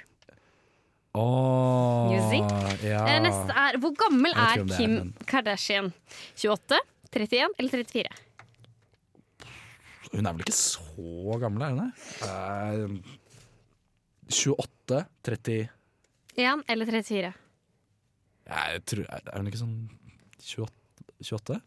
Åh, 1.16 2.12
You 2.12 2.22
see? 2.30 2.42
ja. 2.90 3.06
Eh, 3.08 3.22
Neste 3.24 3.54
er 3.56 3.78
Hvor 3.80 3.94
gammel 3.96 4.32
er 4.36 4.60
er, 4.60 4.66
Kim 4.78 4.90
men- 4.98 5.14
Kardashian? 5.28 5.94
28, 6.36 6.80
31 7.16 7.54
eller 7.60 7.72
34? 7.72 8.10
Hun 10.16 10.26
er 10.26 10.32
vel 10.36 10.44
ikke 10.46 10.56
så 10.56 11.38
gammel, 11.40 11.62
er 11.64 11.70
hun 11.70 11.80
det? 11.80 11.92
Uh, 12.24 13.16
28, 14.32 15.06
30 15.24 15.70
1 16.38 16.64
eller 16.70 16.86
34? 16.86 17.34
Jeg 18.46 18.86
tror, 18.86 19.06
Er 19.10 19.38
hun 19.38 19.48
ikke 19.48 19.62
sånn 19.64 19.90
28? 20.40 20.70
28? 21.24 21.62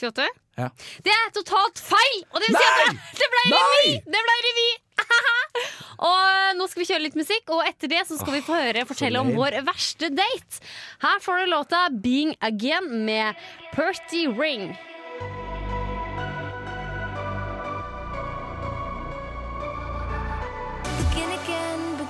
28? 0.00 0.28
Ja. 0.58 0.68
Det 1.06 1.14
er 1.14 1.32
totalt 1.36 1.78
feil! 1.78 2.20
Og 2.32 2.42
det 2.42 2.50
vil 2.50 2.58
si 2.58 2.68
at 2.90 3.00
det, 3.20 3.28
ble 3.34 3.44
revy! 3.52 3.92
Det 4.10 4.22
ble 4.26 4.36
revy! 4.48 4.68
og 6.10 6.58
nå 6.58 6.66
skal 6.66 6.82
vi 6.82 6.88
kjøre 6.90 7.04
litt 7.04 7.18
musikk, 7.18 7.52
og 7.54 7.62
etter 7.68 7.92
det 7.92 8.02
så 8.08 8.18
skal 8.18 8.34
vi 8.34 8.42
få 8.44 8.58
høre 8.58 8.86
fortelle 8.88 9.22
om 9.22 9.30
vår 9.36 9.60
verste 9.68 10.10
date. 10.10 10.62
Her 11.04 11.22
får 11.22 11.44
du 11.44 11.52
låta 11.54 11.86
'Being 11.94 12.34
Again' 12.42 12.90
med 13.06 13.38
Perty 13.72 14.26
Ring. 14.26 14.72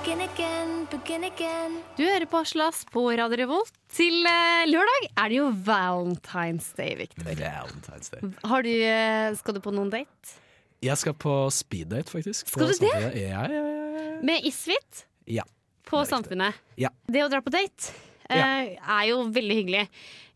Begin 0.09 0.21
again, 0.25 0.87
begin 0.89 1.23
again. 1.23 1.73
Du 1.97 2.01
hører 2.01 2.25
på 2.25 2.39
Aslas 2.41 2.81
på 2.89 3.03
Radio 3.13 3.37
Revolt. 3.37 3.75
Til 3.93 4.25
eh, 4.25 4.63
lørdag 4.65 5.05
er 5.11 5.29
det 5.29 5.37
jo 5.37 5.49
Valentine's 5.67 6.71
Day, 6.73 6.95
Victor. 6.97 7.27
Valentine's 7.27 8.09
Day. 8.09 8.31
Har 8.49 8.65
du, 8.65 8.71
eh, 8.73 9.29
skal 9.37 9.53
du 9.53 9.61
på 9.61 9.73
noen 9.75 9.91
date? 9.93 10.33
Jeg 10.81 10.97
skal 10.97 11.13
på 11.13 11.35
speeddate, 11.53 12.09
faktisk. 12.09 12.49
Skal 12.49 12.71
du 12.71 12.73
det? 12.73 12.89
Samfunnet. 12.89 13.21
Ja, 13.21 13.45
ja, 13.53 13.61
ja, 13.61 14.01
ja. 14.01 14.17
Med 14.25 14.49
Isfit 14.49 15.05
ja. 15.29 15.45
på 15.85 15.99
Det 15.99 16.01
er 16.01 16.01
riktig. 16.01 16.15
Samfunnet. 16.15 16.61
Ja. 16.87 16.95
Det 17.05 17.25
å 17.27 17.29
dra 17.29 17.45
på 17.45 17.53
date 17.53 17.93
eh, 18.33 18.75
er 18.81 19.07
jo 19.11 19.23
veldig 19.29 19.61
hyggelig. 19.61 19.87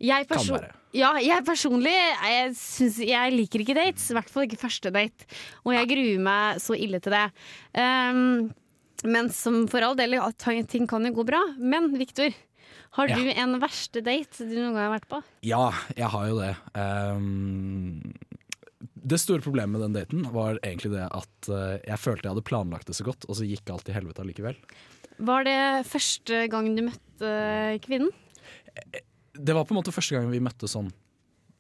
Jeg, 0.04 0.30
perso 0.30 0.60
være. 0.60 0.74
ja, 1.02 1.16
jeg 1.24 1.50
personlig 1.50 1.98
jeg, 1.98 2.58
synes, 2.62 3.02
jeg 3.10 3.40
liker 3.42 3.66
ikke 3.66 3.82
dates. 3.82 4.12
I 4.12 4.22
hvert 4.22 4.34
fall 4.38 4.46
ikke 4.46 4.66
første 4.68 4.94
date. 4.94 5.34
Og 5.66 5.74
jeg 5.80 5.96
gruer 5.96 6.28
meg 6.30 6.62
så 6.62 6.78
ille 6.78 7.02
til 7.02 7.18
det. 7.18 7.30
Um, 7.74 8.52
men 9.04 9.30
som 9.34 9.64
for 9.72 9.84
all 9.86 9.96
del, 10.00 10.16
ting 10.68 10.88
kan 10.88 11.06
jo 11.06 11.14
gå 11.14 11.26
bra. 11.28 11.42
Men 11.60 11.92
Victor, 11.98 12.34
har 12.98 13.08
Ja. 13.10 13.16
du 13.18 13.30
en 13.32 13.60
verste 13.60 14.02
date 14.04 14.38
du 14.48 14.56
noen 14.56 14.74
gang 14.74 14.92
har 14.92 15.00
vært 15.00 15.10
på? 15.10 15.22
Ja, 15.42 15.72
jeg 15.98 16.10
har 16.14 16.28
jo 16.30 16.40
det. 16.40 16.56
Um, 16.78 18.14
det 19.04 19.20
store 19.20 19.42
problemet 19.44 19.74
med 19.76 19.82
den 19.82 19.94
daten 19.98 20.24
var 20.32 20.60
egentlig 20.64 20.94
det 20.94 21.08
at 21.12 21.50
eh, 21.50 21.80
jeg 21.90 22.00
følte 22.00 22.28
jeg 22.28 22.34
hadde 22.36 22.46
planlagt 22.48 22.88
det 22.88 22.96
så 22.96 23.04
godt, 23.08 23.26
og 23.28 23.36
så 23.36 23.48
gikk 23.48 23.70
alt 23.74 23.84
til 23.88 23.96
helvete 23.98 24.24
allikevel. 24.24 24.56
Var 25.20 25.44
det 25.48 25.58
første 25.90 26.48
gang 26.52 26.70
du 26.76 26.86
møtte 26.88 27.34
kvinnen? 27.84 28.12
Det 29.34 29.54
var 29.56 29.66
på 29.66 29.74
en 29.76 29.80
måte 29.82 29.94
første 29.94 30.16
gang 30.16 30.30
vi 30.32 30.40
møtte 30.44 30.70
sånn 30.72 30.92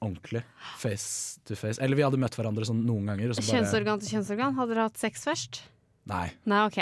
ordentlig, 0.03 0.43
face 0.79 1.39
to 1.47 1.56
face. 1.56 1.79
Eller 1.82 1.95
vi 1.99 2.03
hadde 2.06 2.19
møtt 2.19 2.36
hverandre 2.36 2.65
sånn 2.67 2.82
noen 2.88 3.08
ganger. 3.12 3.36
Kjønnsorgan 3.39 4.01
til 4.03 4.17
kjønnsorgan? 4.17 4.56
Hadde 4.58 4.75
dere 4.75 4.88
hatt 4.89 4.99
sex 4.99 5.23
først? 5.27 5.62
nei, 6.10 6.25
Nei, 6.49 6.65
ok. 6.67 6.82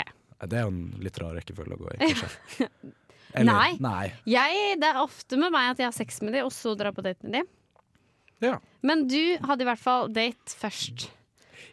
Det 0.50 0.58
er 0.58 0.66
jo 0.66 0.72
en 0.74 0.82
litt 1.04 1.18
rar 1.22 1.34
rekkefølge 1.38 1.76
å 1.76 1.80
gå 1.84 1.94
i, 1.94 2.12
kanskje. 2.12 2.68
Eller, 3.32 3.48
Nei. 3.48 3.76
nei. 3.80 4.08
Jeg, 4.28 4.74
det 4.82 4.88
er 4.90 4.98
ofte 5.00 5.38
med 5.40 5.54
meg 5.54 5.70
at 5.70 5.78
jeg 5.80 5.86
har 5.88 5.94
sex 5.96 6.18
med 6.20 6.34
dem, 6.36 6.44
og 6.44 6.52
så 6.52 6.74
drar 6.76 6.92
på 6.92 7.00
date 7.00 7.24
med 7.24 7.38
dem. 7.38 7.46
Ja. 8.44 8.58
Men 8.84 9.06
du 9.08 9.16
hadde 9.40 9.64
i 9.64 9.68
hvert 9.70 9.80
fall 9.80 10.10
date 10.12 10.52
først. 10.60 11.06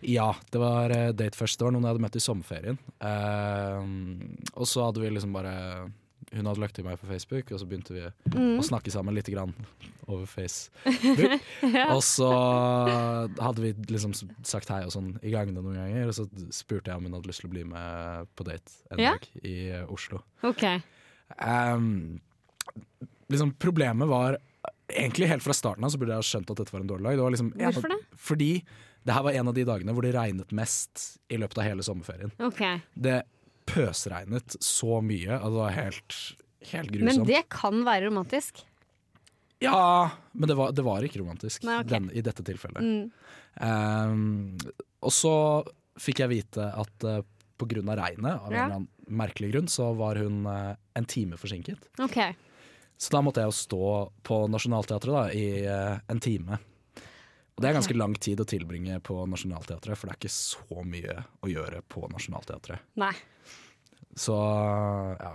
Ja, 0.08 0.30
det 0.54 0.62
var 0.62 0.94
eh, 0.96 1.10
date 1.12 1.36
først. 1.36 1.60
Det 1.60 1.68
var 1.68 1.74
noen 1.76 1.84
jeg 1.84 1.92
hadde 1.92 2.04
møtt 2.06 2.16
i 2.16 2.22
sommerferien. 2.24 2.80
Ehm, 3.04 4.38
og 4.54 4.70
så 4.72 4.86
hadde 4.86 5.04
vi 5.04 5.12
liksom 5.12 5.36
bare 5.36 5.52
Hun 6.32 6.46
hadde 6.46 6.62
lagt 6.62 6.76
til 6.78 6.86
meg 6.86 7.00
på 7.02 7.08
Facebook, 7.10 7.52
og 7.52 7.60
så 7.60 7.66
begynte 7.66 7.94
vi 7.96 8.04
Mm. 8.30 8.60
å 8.60 8.64
snakke 8.64 8.92
sammen 8.94 9.16
litt 9.16 9.26
grann 9.34 9.54
over 10.08 10.26
Facebook. 10.30 11.42
Og 11.96 12.02
så 12.06 12.30
hadde 13.40 13.62
vi 13.64 13.74
liksom 13.90 14.14
sagt 14.46 14.70
hei 14.70 14.84
og 14.86 14.92
sånn 14.94 15.16
i 15.26 15.32
gangene 15.34 15.62
noen 15.64 15.78
ganger, 15.80 16.08
og 16.12 16.14
så 16.18 16.26
spurte 16.54 16.90
jeg 16.92 16.98
om 16.98 17.08
hun 17.08 17.14
hadde 17.18 17.30
lyst 17.32 17.42
til 17.44 17.50
å 17.50 17.54
bli 17.54 17.64
med 17.70 18.28
på 18.38 18.46
date 18.48 18.72
en 18.92 19.00
Ja. 19.02 19.16
dag 19.18 19.28
i 19.44 19.56
Oslo. 19.90 20.22
Ok. 20.44 20.64
Um, 21.40 22.20
liksom 23.30 23.54
Problemet 23.62 24.08
var 24.10 24.38
Egentlig 24.90 25.28
helt 25.30 25.44
fra 25.46 25.54
starten 25.54 25.84
av 25.86 25.92
så 25.94 26.00
burde 26.02 26.16
jeg 26.16 26.24
ha 26.24 26.26
skjønt 26.26 26.50
at 26.50 26.58
dette 26.58 26.74
var 26.74 26.82
en 26.82 26.88
dårlig 26.90 27.04
dag. 27.06 27.18
Det 27.20 27.22
var 27.22 27.34
liksom, 27.36 27.52
Hvorfor 27.54 27.90
det? 27.92 27.98
Fordi 28.18 28.48
det 29.06 29.14
her 29.14 29.22
var 29.24 29.36
en 29.38 29.48
av 29.48 29.54
de 29.54 29.64
dagene 29.64 29.94
hvor 29.94 30.02
det 30.02 30.16
regnet 30.16 30.52
mest 30.52 31.20
i 31.30 31.38
løpet 31.38 31.60
av 31.62 31.64
hele 31.68 31.84
sommerferien. 31.86 32.32
ok. 32.42 32.64
Det 32.98 33.20
pøsregnet 33.74 34.58
så 34.64 35.00
mye 35.06 35.38
Altså 35.40 35.70
helt 35.76 36.18
Helt 36.70 36.92
Men 37.00 37.24
det 37.24 37.46
kan 37.54 37.86
være 37.88 38.10
romantisk. 38.10 38.66
Ja, 39.64 40.10
men 40.34 40.50
det 40.52 40.56
var, 40.60 40.74
det 40.76 40.84
var 40.84 41.04
ikke 41.08 41.22
romantisk 41.22 41.64
Nei, 41.68 41.78
okay. 41.82 41.94
den, 41.94 42.10
i 42.16 42.24
dette 42.24 42.44
tilfellet. 42.48 42.84
Mm. 42.84 43.12
Um, 43.64 44.58
og 45.04 45.14
så 45.16 45.34
fikk 46.00 46.22
jeg 46.24 46.32
vite 46.32 46.68
at 46.68 47.08
uh, 47.08 47.22
på 47.60 47.68
grunn 47.68 47.92
av 47.92 48.00
regnet, 48.00 48.36
av 48.40 48.48
en 48.52 48.56
Ja. 48.56 48.66
eller 48.66 48.76
annen 48.82 48.90
merkelig 49.20 49.50
grunn, 49.54 49.68
så 49.72 49.90
var 50.00 50.20
hun 50.20 50.46
uh, 50.48 50.76
en 51.00 51.08
time 51.08 51.40
forsinket. 51.40 51.90
Okay. 52.00 52.36
Så 53.00 53.12
da 53.16 53.24
måtte 53.24 53.44
jeg 53.44 53.52
jo 53.52 53.58
stå 53.58 53.90
på 54.28 54.42
Nationaltheatret 54.52 55.16
da, 55.16 55.26
i 55.32 55.48
uh, 55.68 56.00
en 56.12 56.20
time. 56.24 56.60
Og 57.60 57.64
det 57.64 57.74
er 57.74 57.76
ganske 57.76 57.96
lang 57.98 58.14
tid 58.16 58.40
å 58.40 58.46
tilbringe 58.48 59.02
på 59.04 59.18
Nationaltheatret, 59.28 60.00
for 60.00 60.08
det 60.08 60.14
er 60.14 60.20
ikke 60.22 60.32
så 60.32 60.84
mye 60.88 61.16
å 61.44 61.50
gjøre 61.52 61.82
på 61.92 62.06
Nationaltheatret. 62.08 62.86
Nei. 63.04 63.12
Så 64.16 64.38
ja. 65.20 65.34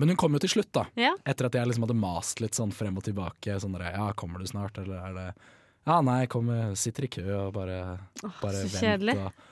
Men 0.00 0.14
hun 0.14 0.16
kom 0.16 0.32
jo 0.32 0.40
til 0.40 0.54
slutt, 0.54 0.70
da. 0.72 0.86
Ja. 0.96 1.10
Etter 1.28 1.50
at 1.50 1.58
jeg 1.60 1.68
liksom 1.68 1.84
hadde 1.84 1.98
mast 2.00 2.40
litt 2.40 2.56
sånn 2.56 2.72
frem 2.72 2.96
og 2.96 3.04
tilbake. 3.04 3.58
Sånn 3.60 3.76
der, 3.76 3.90
ja, 3.92 4.06
kommer 4.16 4.40
du 4.40 4.48
snart, 4.48 4.80
eller 4.80 4.96
er 4.96 5.18
det 5.18 5.28
Ja, 5.84 6.00
nei, 6.04 6.22
jeg 6.22 6.32
kommer, 6.32 6.72
sitter 6.80 7.04
i 7.04 7.12
kø 7.12 7.26
og 7.34 7.52
bare, 7.58 7.76
bare 8.40 8.64
så 8.64 8.80
kjedelig. 8.80 9.18
Og, 9.20 9.44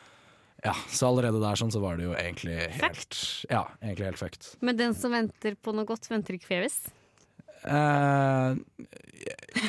ja, 0.65 0.73
så 0.89 1.11
allerede 1.13 1.45
der 1.45 1.61
sånn 1.61 1.73
så 1.77 1.85
var 1.85 2.01
det 2.01 2.09
jo 2.09 2.17
egentlig 2.17 2.57
helt 2.81 3.21
Ja, 3.53 3.67
egentlig 3.83 4.09
helt 4.15 4.25
fucked. 4.25 4.55
Men 4.65 4.81
den 4.81 4.97
som 4.97 5.13
venter 5.13 5.61
på 5.61 5.77
noe 5.77 5.85
godt, 5.89 6.09
venter 6.09 6.41
ikke 6.41 6.49
forgjeves. 6.55 6.81
Eh, 7.65 8.51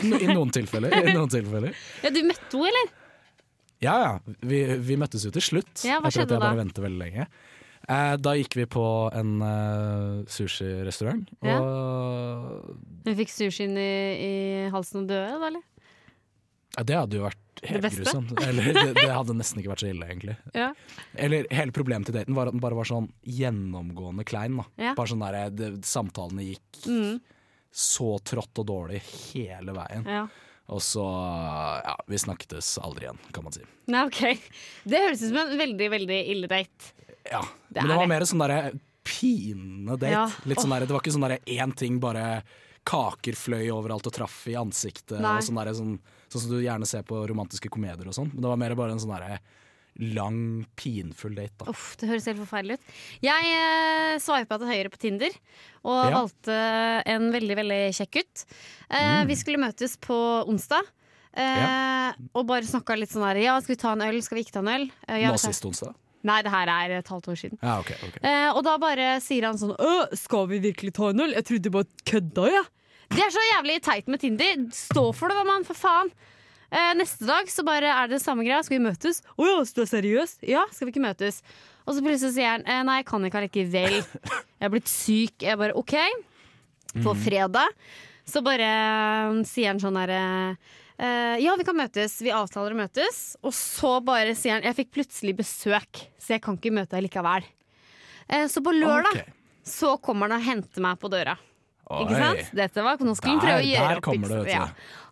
I 0.05 0.29
noen 0.31 0.51
tilfeller. 0.53 0.93
I 0.93 1.13
noen 1.15 1.31
tilfeller. 1.31 1.75
Ja, 2.05 2.11
du 2.13 2.21
møtte 2.27 2.49
henne, 2.57 2.69
eller? 2.73 2.95
Ja 3.79 3.93
ja, 4.03 4.09
vi, 4.43 4.57
vi 4.83 4.97
møttes 4.99 5.23
jo 5.23 5.31
til 5.31 5.43
slutt. 5.45 5.85
Ja, 5.87 6.01
hva 6.03 6.09
etter 6.09 6.11
at 6.11 6.17
skjedde 6.17 6.35
jeg 6.35 6.43
bare 6.43 6.59
ventet 6.59 6.83
veldig 6.83 6.99
lenge. 6.99 7.27
Eh, 7.89 8.15
da 8.19 8.33
gikk 8.35 8.57
vi 8.59 8.65
på 8.69 8.83
en 9.15 9.29
uh, 9.41 10.25
sushirestaurant. 10.29 11.29
Ja. 11.47 11.55
Og 11.63 12.75
Hun 13.07 13.15
fikk 13.21 13.31
sushien 13.31 13.77
i, 13.79 13.91
i 14.19 14.33
halsen 14.73 15.05
og 15.05 15.09
døde, 15.13 15.39
da, 15.39 15.47
eller? 15.53 15.63
ja, 16.75 16.83
det 16.85 16.95
hadde 16.99 17.17
jo 17.17 17.23
vært 17.25 17.63
helt 17.65 17.87
grusomt. 17.95 18.35
Eller 18.45 18.69
det, 18.75 18.83
det 18.99 19.07
hadde 19.09 19.33
nesten 19.39 19.59
ikke 19.63 19.71
vært 19.73 19.81
så 19.83 19.89
ille, 19.89 20.05
egentlig. 20.11 20.35
Ja. 20.59 20.69
Eller 21.17 21.47
hele 21.55 21.73
problemet 21.75 22.11
til 22.11 22.19
daten 22.19 22.35
var 22.37 22.51
at 22.51 22.55
den 22.55 22.61
bare 22.63 22.77
var 22.77 22.87
sånn 22.87 23.09
gjennomgående 23.25 24.27
klein. 24.27 24.59
Da. 24.59 24.67
Ja. 24.89 24.93
Bare 24.99 25.11
sånn 25.11 25.23
der, 25.25 25.39
det, 25.55 25.71
Samtalene 25.87 26.45
gikk 26.51 26.83
Mm. 26.85 27.17
Så 27.71 28.17
trått 28.25 28.59
og 28.61 28.65
dårlig 28.67 29.01
hele 29.33 29.73
veien. 29.77 30.05
ja. 30.07 30.27
Og 30.69 30.83
så 30.85 31.01
Ja, 31.01 31.95
vi 32.05 32.17
snakkes 32.21 32.75
aldri 32.85 33.07
igjen, 33.07 33.17
kan 33.33 33.43
man 33.43 33.53
si. 33.55 33.63
Nei, 33.89 34.03
OK. 34.05 34.19
Det 34.85 34.99
høres 35.01 35.23
ut 35.23 35.31
som 35.31 35.37
en 35.41 35.57
veldig, 35.57 35.87
veldig 35.89 36.19
ille 36.29 36.47
date. 36.51 36.91
Ja, 37.31 37.41
Det 37.73 37.81
Men 37.81 37.89
det 37.89 37.95
var 37.97 38.03
det. 38.05 38.09
mer 38.11 38.25
sånn 38.29 38.43
derre 38.43 38.79
pinende 39.03 39.97
date. 39.97 40.11
Ja. 40.13 40.27
Litt 40.45 40.61
sånn 40.61 40.69
der, 40.75 40.85
det 40.85 40.93
var 40.93 41.01
ikke 41.01 41.15
sånn 41.15 41.25
derre 41.25 41.39
én 41.49 41.73
ting, 41.75 41.97
bare 41.99 42.43
kaker 42.85 43.33
fløy 43.37 43.65
overalt 43.73 44.05
og 44.09 44.13
traff 44.13 44.43
i 44.49 44.53
ansiktet. 44.57 45.17
Sånn, 45.17 45.57
der, 45.57 45.73
sånn, 45.73 45.95
sånn 46.29 46.41
som 46.45 46.51
du 46.53 46.61
gjerne 46.61 46.85
ser 46.89 47.01
på 47.07 47.17
romantiske 47.29 47.69
komedier 47.73 48.05
og 48.07 48.13
sånn. 48.13 48.29
Men 48.33 48.41
det 48.45 48.51
var 48.53 48.61
mer 48.61 48.75
bare 48.77 48.91
en 48.93 49.01
sånn 49.01 49.15
derre 49.17 49.39
lang, 49.99 50.65
pinfull 50.79 51.35
date. 51.35 51.51
da 51.59 51.65
Uff, 51.73 51.95
det 51.99 52.07
høres 52.09 52.25
helt 52.25 52.39
forferdelig 52.39 52.77
ut. 52.79 52.91
Jeg 53.21 53.49
eh, 53.51 54.17
sveipa 54.23 54.57
til 54.61 54.67
høyre 54.71 54.89
på 54.93 54.97
Tinder 55.01 55.33
og 55.83 55.99
Ja. 56.05 56.13
valgte 56.15 56.55
en 57.05 57.31
veldig 57.33 57.55
veldig 57.59 57.81
kjekk 57.97 58.11
gutt. 58.19 58.45
Eh, 58.89 59.25
Vi 59.25 59.35
skulle 59.35 59.59
møtes 59.59 59.97
på 59.97 60.15
onsdag. 60.47 60.83
Eh, 61.33 62.13
Og 62.33 62.45
bare 62.47 62.65
snakka 62.65 62.97
litt 62.97 63.11
sånn 63.11 63.23
her 63.27 63.37
Ja, 63.37 63.59
skal 63.61 63.75
vi 63.75 63.79
ta 63.81 63.91
en 63.93 64.01
øl? 64.01 64.21
Skal 64.25 64.37
vi 64.39 64.43
ikke 64.43 64.55
ta 64.55 64.59
en 64.63 64.67
øl? 64.73 64.91
Eh, 65.07 65.19
ja, 65.21 65.27
Nå 65.29 65.33
vi 65.37 65.43
tar- 65.43 65.53
sist 65.53 65.65
onsdag? 65.65 65.93
Nei, 66.23 66.41
det 66.41 66.51
her 66.51 66.67
er 66.67 66.97
et 66.97 67.07
halvt 67.07 67.27
år 67.31 67.37
siden. 67.39 67.57
Ja, 67.63 67.77
ok. 67.79 67.91
ok 68.03 68.17
Eh, 68.23 68.49
og 68.51 68.63
da 68.63 68.77
bare 68.77 69.19
sier 69.21 69.45
han 69.45 69.55
sånn 69.57 69.75
«Åh, 69.79 70.09
Skal 70.17 70.47
vi 70.47 70.59
virkelig 70.59 70.93
ta 70.93 71.09
en 71.09 71.19
øl? 71.21 71.31
Jeg 71.33 71.45
trodde 71.45 71.71
bare 71.71 71.85
kødda, 72.03 72.43
jeg. 72.49 72.53
Ja. 72.53 72.63
Det 73.09 73.19
er 73.23 73.31
så 73.31 73.45
jævlig 73.55 73.81
teit 73.81 74.07
med 74.07 74.19
Tinder. 74.19 74.55
Stå 74.71 75.13
for 75.15 75.29
det, 75.29 75.37
da, 75.37 75.43
mann. 75.43 75.63
For 75.63 75.73
faen. 75.75 76.11
Eh, 76.69 76.91
neste 76.99 77.25
dag 77.25 77.49
så 77.49 77.65
bare 77.65 77.89
er 77.89 78.11
det 78.11 78.21
samme 78.21 78.45
greia. 78.45 78.61
Skal 78.65 78.77
vi 78.77 78.85
møtes? 78.85 79.23
Å 79.35 79.47
ja, 79.47 79.57
så 79.65 79.79
du 79.79 79.83
er 79.85 79.91
seriøs? 79.93 80.35
Ja, 80.45 80.65
skal 80.73 80.89
vi 80.89 80.93
ikke 80.95 81.05
møtes? 81.07 81.41
Og 81.87 81.95
så 81.97 82.03
plutselig 82.05 82.35
sier 82.35 82.53
han 82.53 82.67
eh, 82.69 82.83
nei, 82.85 82.99
jeg 83.01 83.09
kan 83.09 83.25
ikke 83.25 83.41
allikevel. 83.41 83.97
Jeg 84.59 84.67
er 84.67 84.73
blitt 84.73 84.91
syk. 84.91 85.39
Jeg 85.45 85.57
bare 85.61 85.77
OK. 85.79 85.95
På 86.99 87.13
fredag 87.17 87.73
så 88.29 88.41
bare 88.45 88.67
eh, 88.67 89.41
sier 89.49 89.71
han 89.71 89.81
sånn 89.81 89.97
herre 89.97 90.21
eh, 90.99 91.41
ja, 91.41 91.55
vi 91.57 91.65
kan 91.65 91.77
møtes. 91.77 92.19
Vi 92.21 92.33
avtaler 92.35 92.75
å 92.75 92.81
møtes. 92.83 93.21
Og 93.41 93.55
så 93.55 93.97
bare 94.05 94.35
sier 94.37 94.57
han 94.57 94.67
jeg 94.67 94.77
fikk 94.83 94.93
plutselig 94.99 95.37
besøk, 95.41 96.05
så 96.21 96.35
jeg 96.35 96.45
kan 96.45 96.59
ikke 96.59 96.75
møte 96.75 96.97
deg 96.97 97.07
likevel. 97.07 97.47
Eh, 98.29 98.45
så 98.51 98.61
på 98.65 98.75
lørdag 98.75 99.15
okay. 99.15 99.37
så 99.65 99.95
kommer 100.03 100.29
han 100.29 100.37
og 100.37 100.45
henter 100.45 100.85
meg 100.85 101.01
på 101.01 101.11
døra. 101.11 101.37
Ikke 101.89 102.17
sant? 102.21 102.49
Dette 102.53 102.83
var, 102.85 102.99
nå 103.01 103.15
skal 103.17 103.31
han 103.31 103.39
prøve 103.41 103.61
å 103.63 103.65
gjøre 103.65 103.87
der 103.89 103.97
opp. 103.97 104.03
kommer 104.05 104.27
det. 104.29 104.51
Ja. 104.53 104.67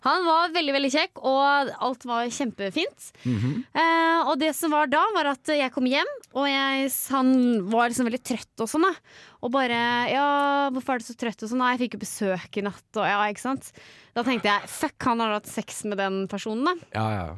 Han 0.05 0.25
var 0.27 0.51
veldig 0.53 0.73
veldig 0.75 0.91
kjekk, 0.93 1.21
og 1.25 1.71
alt 1.87 2.05
var 2.05 2.27
kjempefint. 2.29 3.07
Mhm. 3.25 3.63
eh, 3.73 4.29
og 4.29 4.37
det 4.39 4.51
som 4.55 4.71
var 4.71 4.85
da, 4.87 5.01
var 5.15 5.31
at 5.33 5.49
jeg 5.57 5.71
kom 5.73 5.87
hjem, 5.89 6.11
og 6.37 6.45
jeg, 6.47 6.91
han 7.09 7.31
var 7.71 7.89
liksom 7.89 8.05
veldig 8.05 8.21
trøtt 8.23 8.61
og 8.61 8.69
sånn. 8.69 8.85
da 8.85 8.93
Og 9.41 9.51
bare 9.51 9.79
'ja, 10.09 10.69
hvorfor 10.69 10.95
er 10.95 10.97
du 10.99 11.05
så 11.05 11.17
trøtt?' 11.17 11.43
og 11.43 11.49
sånn. 11.49 11.57
'Nei, 11.57 11.77
jeg 11.77 11.81
fikk 11.89 11.93
jo 11.97 12.05
besøk 12.05 12.57
i 12.57 12.61
natt', 12.61 12.95
og 12.97 13.05
ja, 13.05 13.19
ikke 13.25 13.41
sant. 13.41 13.71
Da 14.13 14.23
tenkte 14.23 14.45
jeg 14.45 14.69
'fuck, 14.69 15.03
han 15.03 15.19
har 15.19 15.33
hatt 15.33 15.47
sex 15.47 15.83
med 15.85 15.97
den 15.97 16.27
personen', 16.27 16.65
da. 16.65 16.73
Ja, 16.93 17.09
ja. 17.09 17.35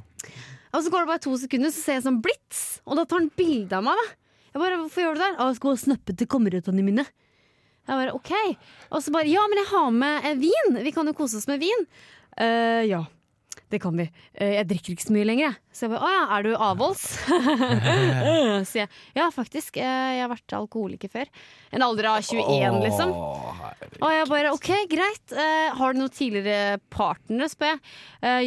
Og 0.74 0.84
så 0.84 0.92
går 0.92 1.00
det 1.00 1.08
bare 1.08 1.20
to 1.20 1.38
sekunder, 1.38 1.72
så 1.72 1.82
ser 1.82 1.94
jeg 1.94 2.04
sånn 2.04 2.22
blits, 2.22 2.82
og 2.86 2.96
da 2.98 3.06
tar 3.06 3.20
han 3.20 3.32
bilde 3.36 3.74
av 3.74 3.84
meg. 3.84 3.96
da 3.96 4.16
Jeg 4.54 4.62
bare, 4.62 4.78
'Hvorfor 4.78 5.02
gjør 5.02 5.14
du 5.16 5.20
det?' 5.20 5.38
'Å, 5.40 5.48
jeg 5.48 5.56
skal 5.56 5.78
snappe 5.78 6.18
til 6.18 6.28
kameratene 6.28 6.84
mine'. 6.84 7.08
Jeg 7.90 7.98
bare, 8.04 8.14
ok 8.14 8.34
Og 8.94 9.02
så 9.02 9.12
bare, 9.16 9.26
ja, 9.32 9.42
men 9.50 9.64
jeg 9.64 9.72
har 9.74 9.88
med 9.96 10.28
eh, 10.30 10.36
vin 10.38 10.78
Vi 10.86 10.92
kan 10.94 11.10
jo 11.10 11.16
kose 11.18 11.42
oss 11.42 11.50
med 11.50 11.64
vin 11.66 11.88
Uh, 12.40 12.86
Ja, 12.88 13.02
det 13.74 13.82
kan 13.84 13.98
vi 13.98 14.06
Eh, 14.40 14.54
Jeg 14.60 14.68
drikker 14.70 14.94
ikke 14.94 15.04
så 15.10 15.12
mye 15.16 15.26
lenger 15.28 15.44
jeg. 15.50 15.56
Så 15.76 15.88
jeg 15.88 15.92
bare, 15.92 16.06
å 16.08 16.12
ja, 16.14 16.22
er 16.38 16.46
du 16.46 16.52
avholds? 16.56 17.02
Så 18.70 18.78
jeg, 18.80 18.90
ja 19.18 19.26
faktisk 19.34 19.80
Jeg 19.82 20.22
har 20.22 20.30
vært 20.32 20.56
alkoholiker 20.56 21.12
før 21.12 21.28
En 21.76 21.84
alder 21.86 22.08
av 22.14 22.22
21 22.24 22.80
liksom 22.86 23.12
herregud. 23.60 23.98
og 24.06 24.14
jeg 24.16 24.30
bare 24.32 24.54
OK, 24.56 24.70
greit. 24.94 25.36
Har 25.82 25.94
du 25.94 26.00
noen 26.02 26.14
tidligere 26.16 26.80
partnere, 26.94 27.50
spør 27.52 27.74
jeg. 27.76 27.82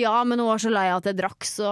Ja, 0.01 0.15
men 0.25 0.41
hun 0.41 0.49
var 0.49 0.63
så 0.63 0.73
lei 0.73 0.87
at 0.95 1.07
jeg 1.11 1.19
drakk, 1.21 1.45
så 1.47 1.69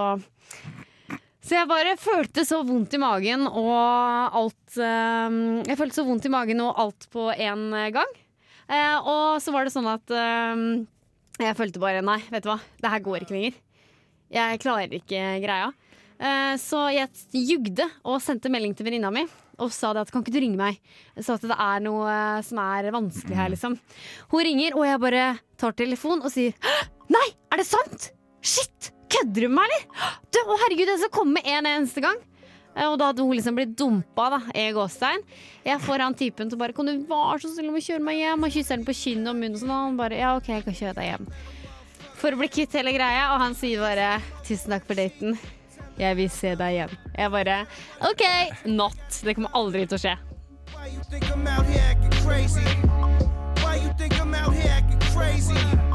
Så 1.41 1.57
jeg 1.57 1.69
bare 1.69 1.97
følte 1.97 2.45
så 2.45 2.61
vondt 2.65 2.93
i 2.93 3.01
magen 3.01 3.47
og 3.49 4.37
alt 4.37 4.77
eh, 4.77 5.37
Jeg 5.65 5.77
følte 5.79 5.97
så 5.97 6.05
vondt 6.05 6.27
i 6.29 6.33
magen 6.33 6.61
og 6.61 6.77
alt 6.83 7.07
på 7.13 7.31
én 7.33 7.69
gang. 7.95 8.17
Uh, 8.71 8.97
og 9.03 9.23
så 9.43 9.51
var 9.51 9.67
det 9.67 9.73
sånn 9.73 9.89
at 9.91 10.13
eh, 10.15 10.61
jeg 11.41 11.57
følte 11.59 11.81
bare 11.81 12.03
nei, 12.05 12.21
vet 12.31 12.45
du 12.45 12.51
hva, 12.53 12.59
det 12.79 12.91
her 12.93 13.03
går 13.03 13.25
ikke 13.25 13.35
lenger. 13.35 13.57
Jeg 14.31 14.61
klarer 14.63 14.93
ikke 14.95 15.23
greia. 15.43 15.73
Uh, 16.21 16.53
så 16.61 16.85
jeg 16.93 17.09
jugde 17.35 17.89
og 18.05 18.21
sendte 18.23 18.51
melding 18.53 18.77
til 18.77 18.87
venninna 18.87 19.11
mi 19.11 19.25
og 19.61 19.73
sa 19.75 19.91
det 19.93 20.05
at 20.05 20.13
kan 20.13 20.23
ikke 20.23 20.33
du 20.33 20.39
ringe 20.41 20.59
meg? 20.59 20.79
Så 21.19 21.35
at 21.35 21.45
det 21.45 21.57
er 21.57 21.83
noe 21.85 22.07
eh, 22.09 22.39
som 22.45 22.61
er 22.63 22.89
vanskelig 22.93 23.37
her, 23.37 23.51
liksom. 23.53 23.77
Hun 24.31 24.45
ringer, 24.47 24.77
og 24.77 24.87
jeg 24.87 25.03
bare 25.03 25.27
tar 25.61 25.75
telefon 25.77 26.23
og 26.23 26.33
sier 26.33 26.55
«Hæ? 26.65 26.77
Nei, 27.11 27.27
er 27.51 27.61
det 27.61 27.67
sant? 27.67 28.09
Shit! 28.41 28.89
Kødder 29.11 29.45
du 29.45 29.47
med 29.51 29.57
meg, 29.59 29.71
eller? 29.71 30.17
Du, 30.31 30.39
å 30.47 30.57
herregud, 30.63 30.87
jeg 30.93 31.01
skal 31.03 31.13
komme 31.19 31.37
med 31.39 31.47
en 31.51 31.67
eneste 31.67 32.03
gang. 32.03 32.19
Eh, 32.75 32.85
Og 32.87 32.97
da 33.01 33.09
hadde 33.09 33.23
hun 33.25 33.33
liksom 33.35 33.57
blitt 33.57 33.73
dumpa 33.77 34.29
da, 34.31 34.39
i 34.55 34.69
gåstein. 34.75 35.23
Jeg 35.67 35.81
får 35.83 35.99
han 36.05 36.15
typen 36.15 36.49
til 36.49 36.57
bare 36.61 36.73
Kan 36.73 36.87
du 36.87 36.93
være 37.09 37.41
så 37.43 37.51
snill 37.51 37.73
å 37.75 37.81
kjøre 37.83 38.03
meg 38.07 38.21
hjem? 38.21 38.45
Og 38.47 38.53
kysser 38.55 38.77
den 38.79 38.85
på 38.87 38.95
kinnet 38.95 39.27
og 39.33 39.35
munnen 39.41 39.59
sånn. 39.59 39.73
Og 39.73 39.81
han 39.89 39.97
bare 39.99 40.21
Ja, 40.21 40.35
OK, 40.39 40.47
jeg 40.53 40.63
kan 40.67 40.77
kjøre 40.79 40.95
deg 41.01 41.09
hjem. 41.11 41.27
For 42.21 42.31
å 42.31 42.39
bli 42.39 42.47
kvitt 42.53 42.73
hele 42.77 42.93
greia, 42.95 43.31
og 43.33 43.41
han 43.43 43.55
sier 43.57 43.81
bare 43.83 44.07
Tusen 44.47 44.71
takk 44.75 44.87
for 44.87 44.95
daten. 44.99 45.35
Jeg 45.99 46.15
vil 46.17 46.29
se 46.31 46.55
deg 46.55 46.77
igjen. 46.77 46.95
Jeg 47.17 47.31
bare 47.35 47.59
OK, 48.07 48.23
not. 48.71 48.97
Det 49.25 49.35
kommer 49.35 49.51
aldri 49.59 49.83
til 49.91 49.99
å 49.99 50.03
skje. 50.05 50.15
Why 50.71 50.87
you 50.95 51.03
think 51.11 51.27
I'm 51.29 51.45
out 51.51 51.65
here 51.67 51.83
acting 51.91 52.15
crazy? 52.23 52.63
Why 53.61 53.75
you 53.83 53.91
think 53.99 54.15
I'm 54.21 54.33
out 54.33 54.53
here 54.55 54.71
acting 54.71 55.03
crazy? 55.11 55.90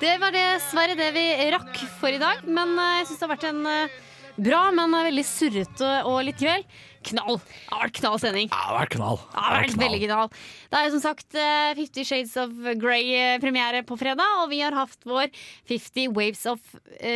Det 0.00 0.14
var 0.22 0.32
dessverre 0.32 0.96
det 0.96 1.10
vi 1.12 1.24
rakk 1.52 1.82
for 2.00 2.08
i 2.08 2.20
dag, 2.20 2.40
men 2.48 2.72
eh, 2.78 2.94
jeg 3.00 3.10
syns 3.10 3.20
det 3.20 3.26
har 3.26 3.34
vært 3.34 3.48
en 3.50 3.66
eh, 3.68 3.98
bra, 4.44 4.62
men 4.76 4.94
eh, 4.96 5.08
veldig 5.10 5.26
surrete 5.26 5.90
og 6.08 6.22
litt 6.28 6.38
kveld. 6.40 6.78
Knall! 7.10 7.38
Det 7.40 7.70
har 7.72 7.80
vært 7.86 7.96
knall 7.96 8.18
sending. 8.20 8.48
Ja, 8.50 8.56
det 8.60 8.66
har 8.68 8.76
vært 8.76 8.92
knall. 8.92 9.20
Det 9.32 9.40
har 9.40 9.54
vært 9.56 9.76
veldig 9.80 10.00
knall. 10.02 10.32
Det 10.68 10.76
er 10.80 10.84
jo 10.84 10.92
som 10.96 11.02
sagt 11.06 11.38
eh, 11.40 11.70
Fifty 11.78 12.04
Shades 12.04 12.34
of 12.42 12.52
Grey-premiere 12.82 13.80
på 13.88 13.96
fredag, 14.00 14.42
og 14.42 14.50
vi 14.52 14.60
har 14.60 14.76
hatt 14.76 15.08
vår 15.08 15.32
Fifty 15.68 16.08
Waves 16.12 16.44
of 16.50 16.60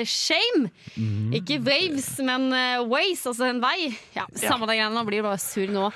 Shame. 0.09 0.35
Shame. 0.35 0.71
Ikke 1.37 1.59
waves, 1.65 2.09
men 2.25 2.49
eh, 2.55 2.81
ways, 2.89 3.25
altså 3.29 3.49
en 3.51 3.61
vei. 3.63 3.91
Ja, 4.17 4.25
Samme 4.39 4.69
det 4.71 4.79
greiene, 4.79 4.95
nå 4.97 5.05
blir 5.09 5.21
det 5.21 5.29
bare 5.29 5.43
sur 5.43 5.71
nå. 5.71 5.91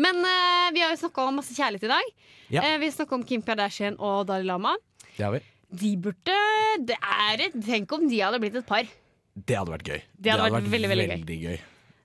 Men 0.00 0.24
eh, 0.24 0.72
vi 0.74 0.82
har 0.84 0.94
jo 0.94 1.02
snakka 1.04 1.28
om 1.28 1.38
masse 1.40 1.54
kjærlighet 1.56 1.86
i 1.88 1.92
dag. 1.92 2.12
Ja. 2.54 2.64
Eh, 2.64 2.78
vi 2.82 2.90
snakka 2.94 3.18
om 3.18 3.24
Kim 3.28 3.44
Kardashian 3.44 3.98
og 4.00 4.24
Dalai 4.30 4.48
Lama. 4.48 4.74
Det 5.14 5.22
har 5.22 5.36
vi. 5.36 5.42
De 5.74 5.96
burde 5.98 6.34
det 6.86 6.96
er 7.00 7.48
Tenk 7.54 7.92
om 7.96 8.06
de 8.08 8.20
hadde 8.22 8.40
blitt 8.42 8.56
et 8.58 8.66
par. 8.68 8.86
Det 9.34 9.56
hadde 9.58 9.72
vært 9.74 9.88
gøy. 9.90 10.00
Det 10.22 10.30
hadde 10.34 10.50
vært 10.54 10.68
veldig, 10.70 10.88
veldig 10.94 11.06
gøy. 11.26 11.38
gøy. 11.42 11.58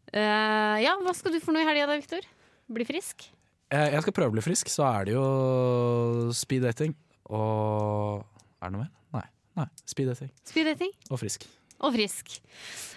Uh, 0.09 0.77
ja, 0.81 0.95
hva 0.97 1.13
skal 1.13 1.35
du 1.35 1.39
for 1.43 1.53
noe 1.53 1.61
i 1.61 1.67
helga 1.69 1.85
da, 1.85 1.97
Viktor? 1.99 2.25
Bli 2.73 2.85
frisk? 2.89 3.27
Uh, 3.69 3.85
Jeg 3.93 4.01
skal 4.01 4.15
prøve 4.17 4.31
å 4.31 4.35
bli 4.39 4.41
frisk, 4.41 4.71
så 4.73 4.87
er 4.89 5.05
det 5.05 5.13
jo 5.13 6.31
speed 6.33 6.63
dating 6.65 6.95
og 7.29 8.23
Er 8.57 8.71
det 8.71 8.73
noe 8.73 8.81
mer? 8.87 8.89
Nei. 9.13 9.25
Nei. 9.61 9.67
Speed 9.85 10.09
dating 10.09 10.31
Speed 10.49 10.65
dating? 10.71 10.89
og 11.13 11.19
frisk. 11.21 11.45
Og 11.79 11.93
frisk. 11.95 12.39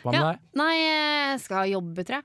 Hva 0.02 0.10
med 0.10 0.18
Ja. 0.18 0.30
deg? 0.32 0.40
Nei, 0.58 0.72
jeg 0.80 1.40
skal 1.44 1.68
jobbe, 1.70 2.02
tror 2.08 2.16
jeg. 2.18 2.24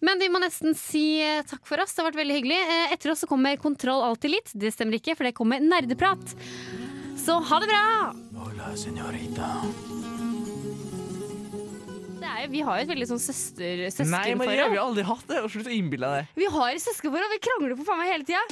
Men 0.00 0.18
vi 0.22 0.28
må 0.32 0.40
nesten 0.40 0.72
si 0.78 1.20
eh, 1.20 1.42
takk 1.42 1.66
for 1.68 1.82
oss. 1.82 1.92
Det 1.92 2.00
har 2.00 2.08
vært 2.12 2.22
veldig 2.22 2.38
hyggelig. 2.38 2.60
Etter 2.94 3.10
oss 3.12 3.20
så 3.26 3.28
kommer 3.28 3.58
Kontroll 3.60 4.06
alltid 4.06 4.30
litt. 4.32 4.54
Det 4.56 4.72
stemmer 4.72 4.96
ikke, 4.96 5.18
for 5.18 5.28
det 5.28 5.34
kommer 5.36 5.60
nerdeprat. 5.60 6.32
Så 7.20 7.36
ha 7.50 7.60
det 7.60 7.68
bra! 7.68 7.84
Hola, 8.38 8.72
señorita. 8.78 9.50
Det 12.28 12.34
er, 12.36 12.40
jo- 12.44 12.50
vi 12.52 12.60
har 12.60 12.76
jo 12.78 12.82
et 12.84 12.90
veldig 12.92 13.06
sånn 13.08 13.20
søster, 13.24 13.80
Nei, 14.04 14.34
Maria, 14.36 14.68
vi 14.68 14.76
har 14.76 14.84
aldri 14.84 15.02
hatt 15.08 15.24
det. 15.30 15.38
Og 15.42 15.50
Slutt 15.50 15.66
å 15.66 15.72
innbille 15.74 16.06
deg 16.06 16.26
det. 16.26 16.28
Vi 16.42 16.46
har 16.52 16.68
et 16.74 16.82
søskenforhold. 16.84 17.32
Vi 17.32 17.38
krangler 17.48 17.76
på 17.78 17.86
faen 17.88 17.98
meg 18.02 18.12
hele 18.12 18.24
tida. 18.28 18.44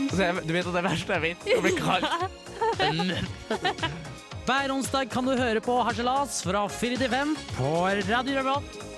Altså, 0.00 0.22
jeg- 0.22 0.46
Du 0.46 0.52
vet 0.52 0.66
at 0.66 0.72
det 0.74 0.84
verste 0.84 1.10
jeg 1.14 1.22
vet, 1.22 1.38
å 1.56 1.62
bli 1.62 1.74
kalt 1.76 2.06
Hver 4.46 4.70
onsdag 4.74 5.10
kan 5.10 5.24
du 5.24 5.36
høre 5.36 5.60
på 5.62 5.76
Harselas 5.84 6.42
fra 6.42 6.66
4 6.68 6.96
til 6.98 7.08
5 7.12 7.36
på 7.56 7.70
Radio 8.08 8.34
Revolt. 8.40 8.89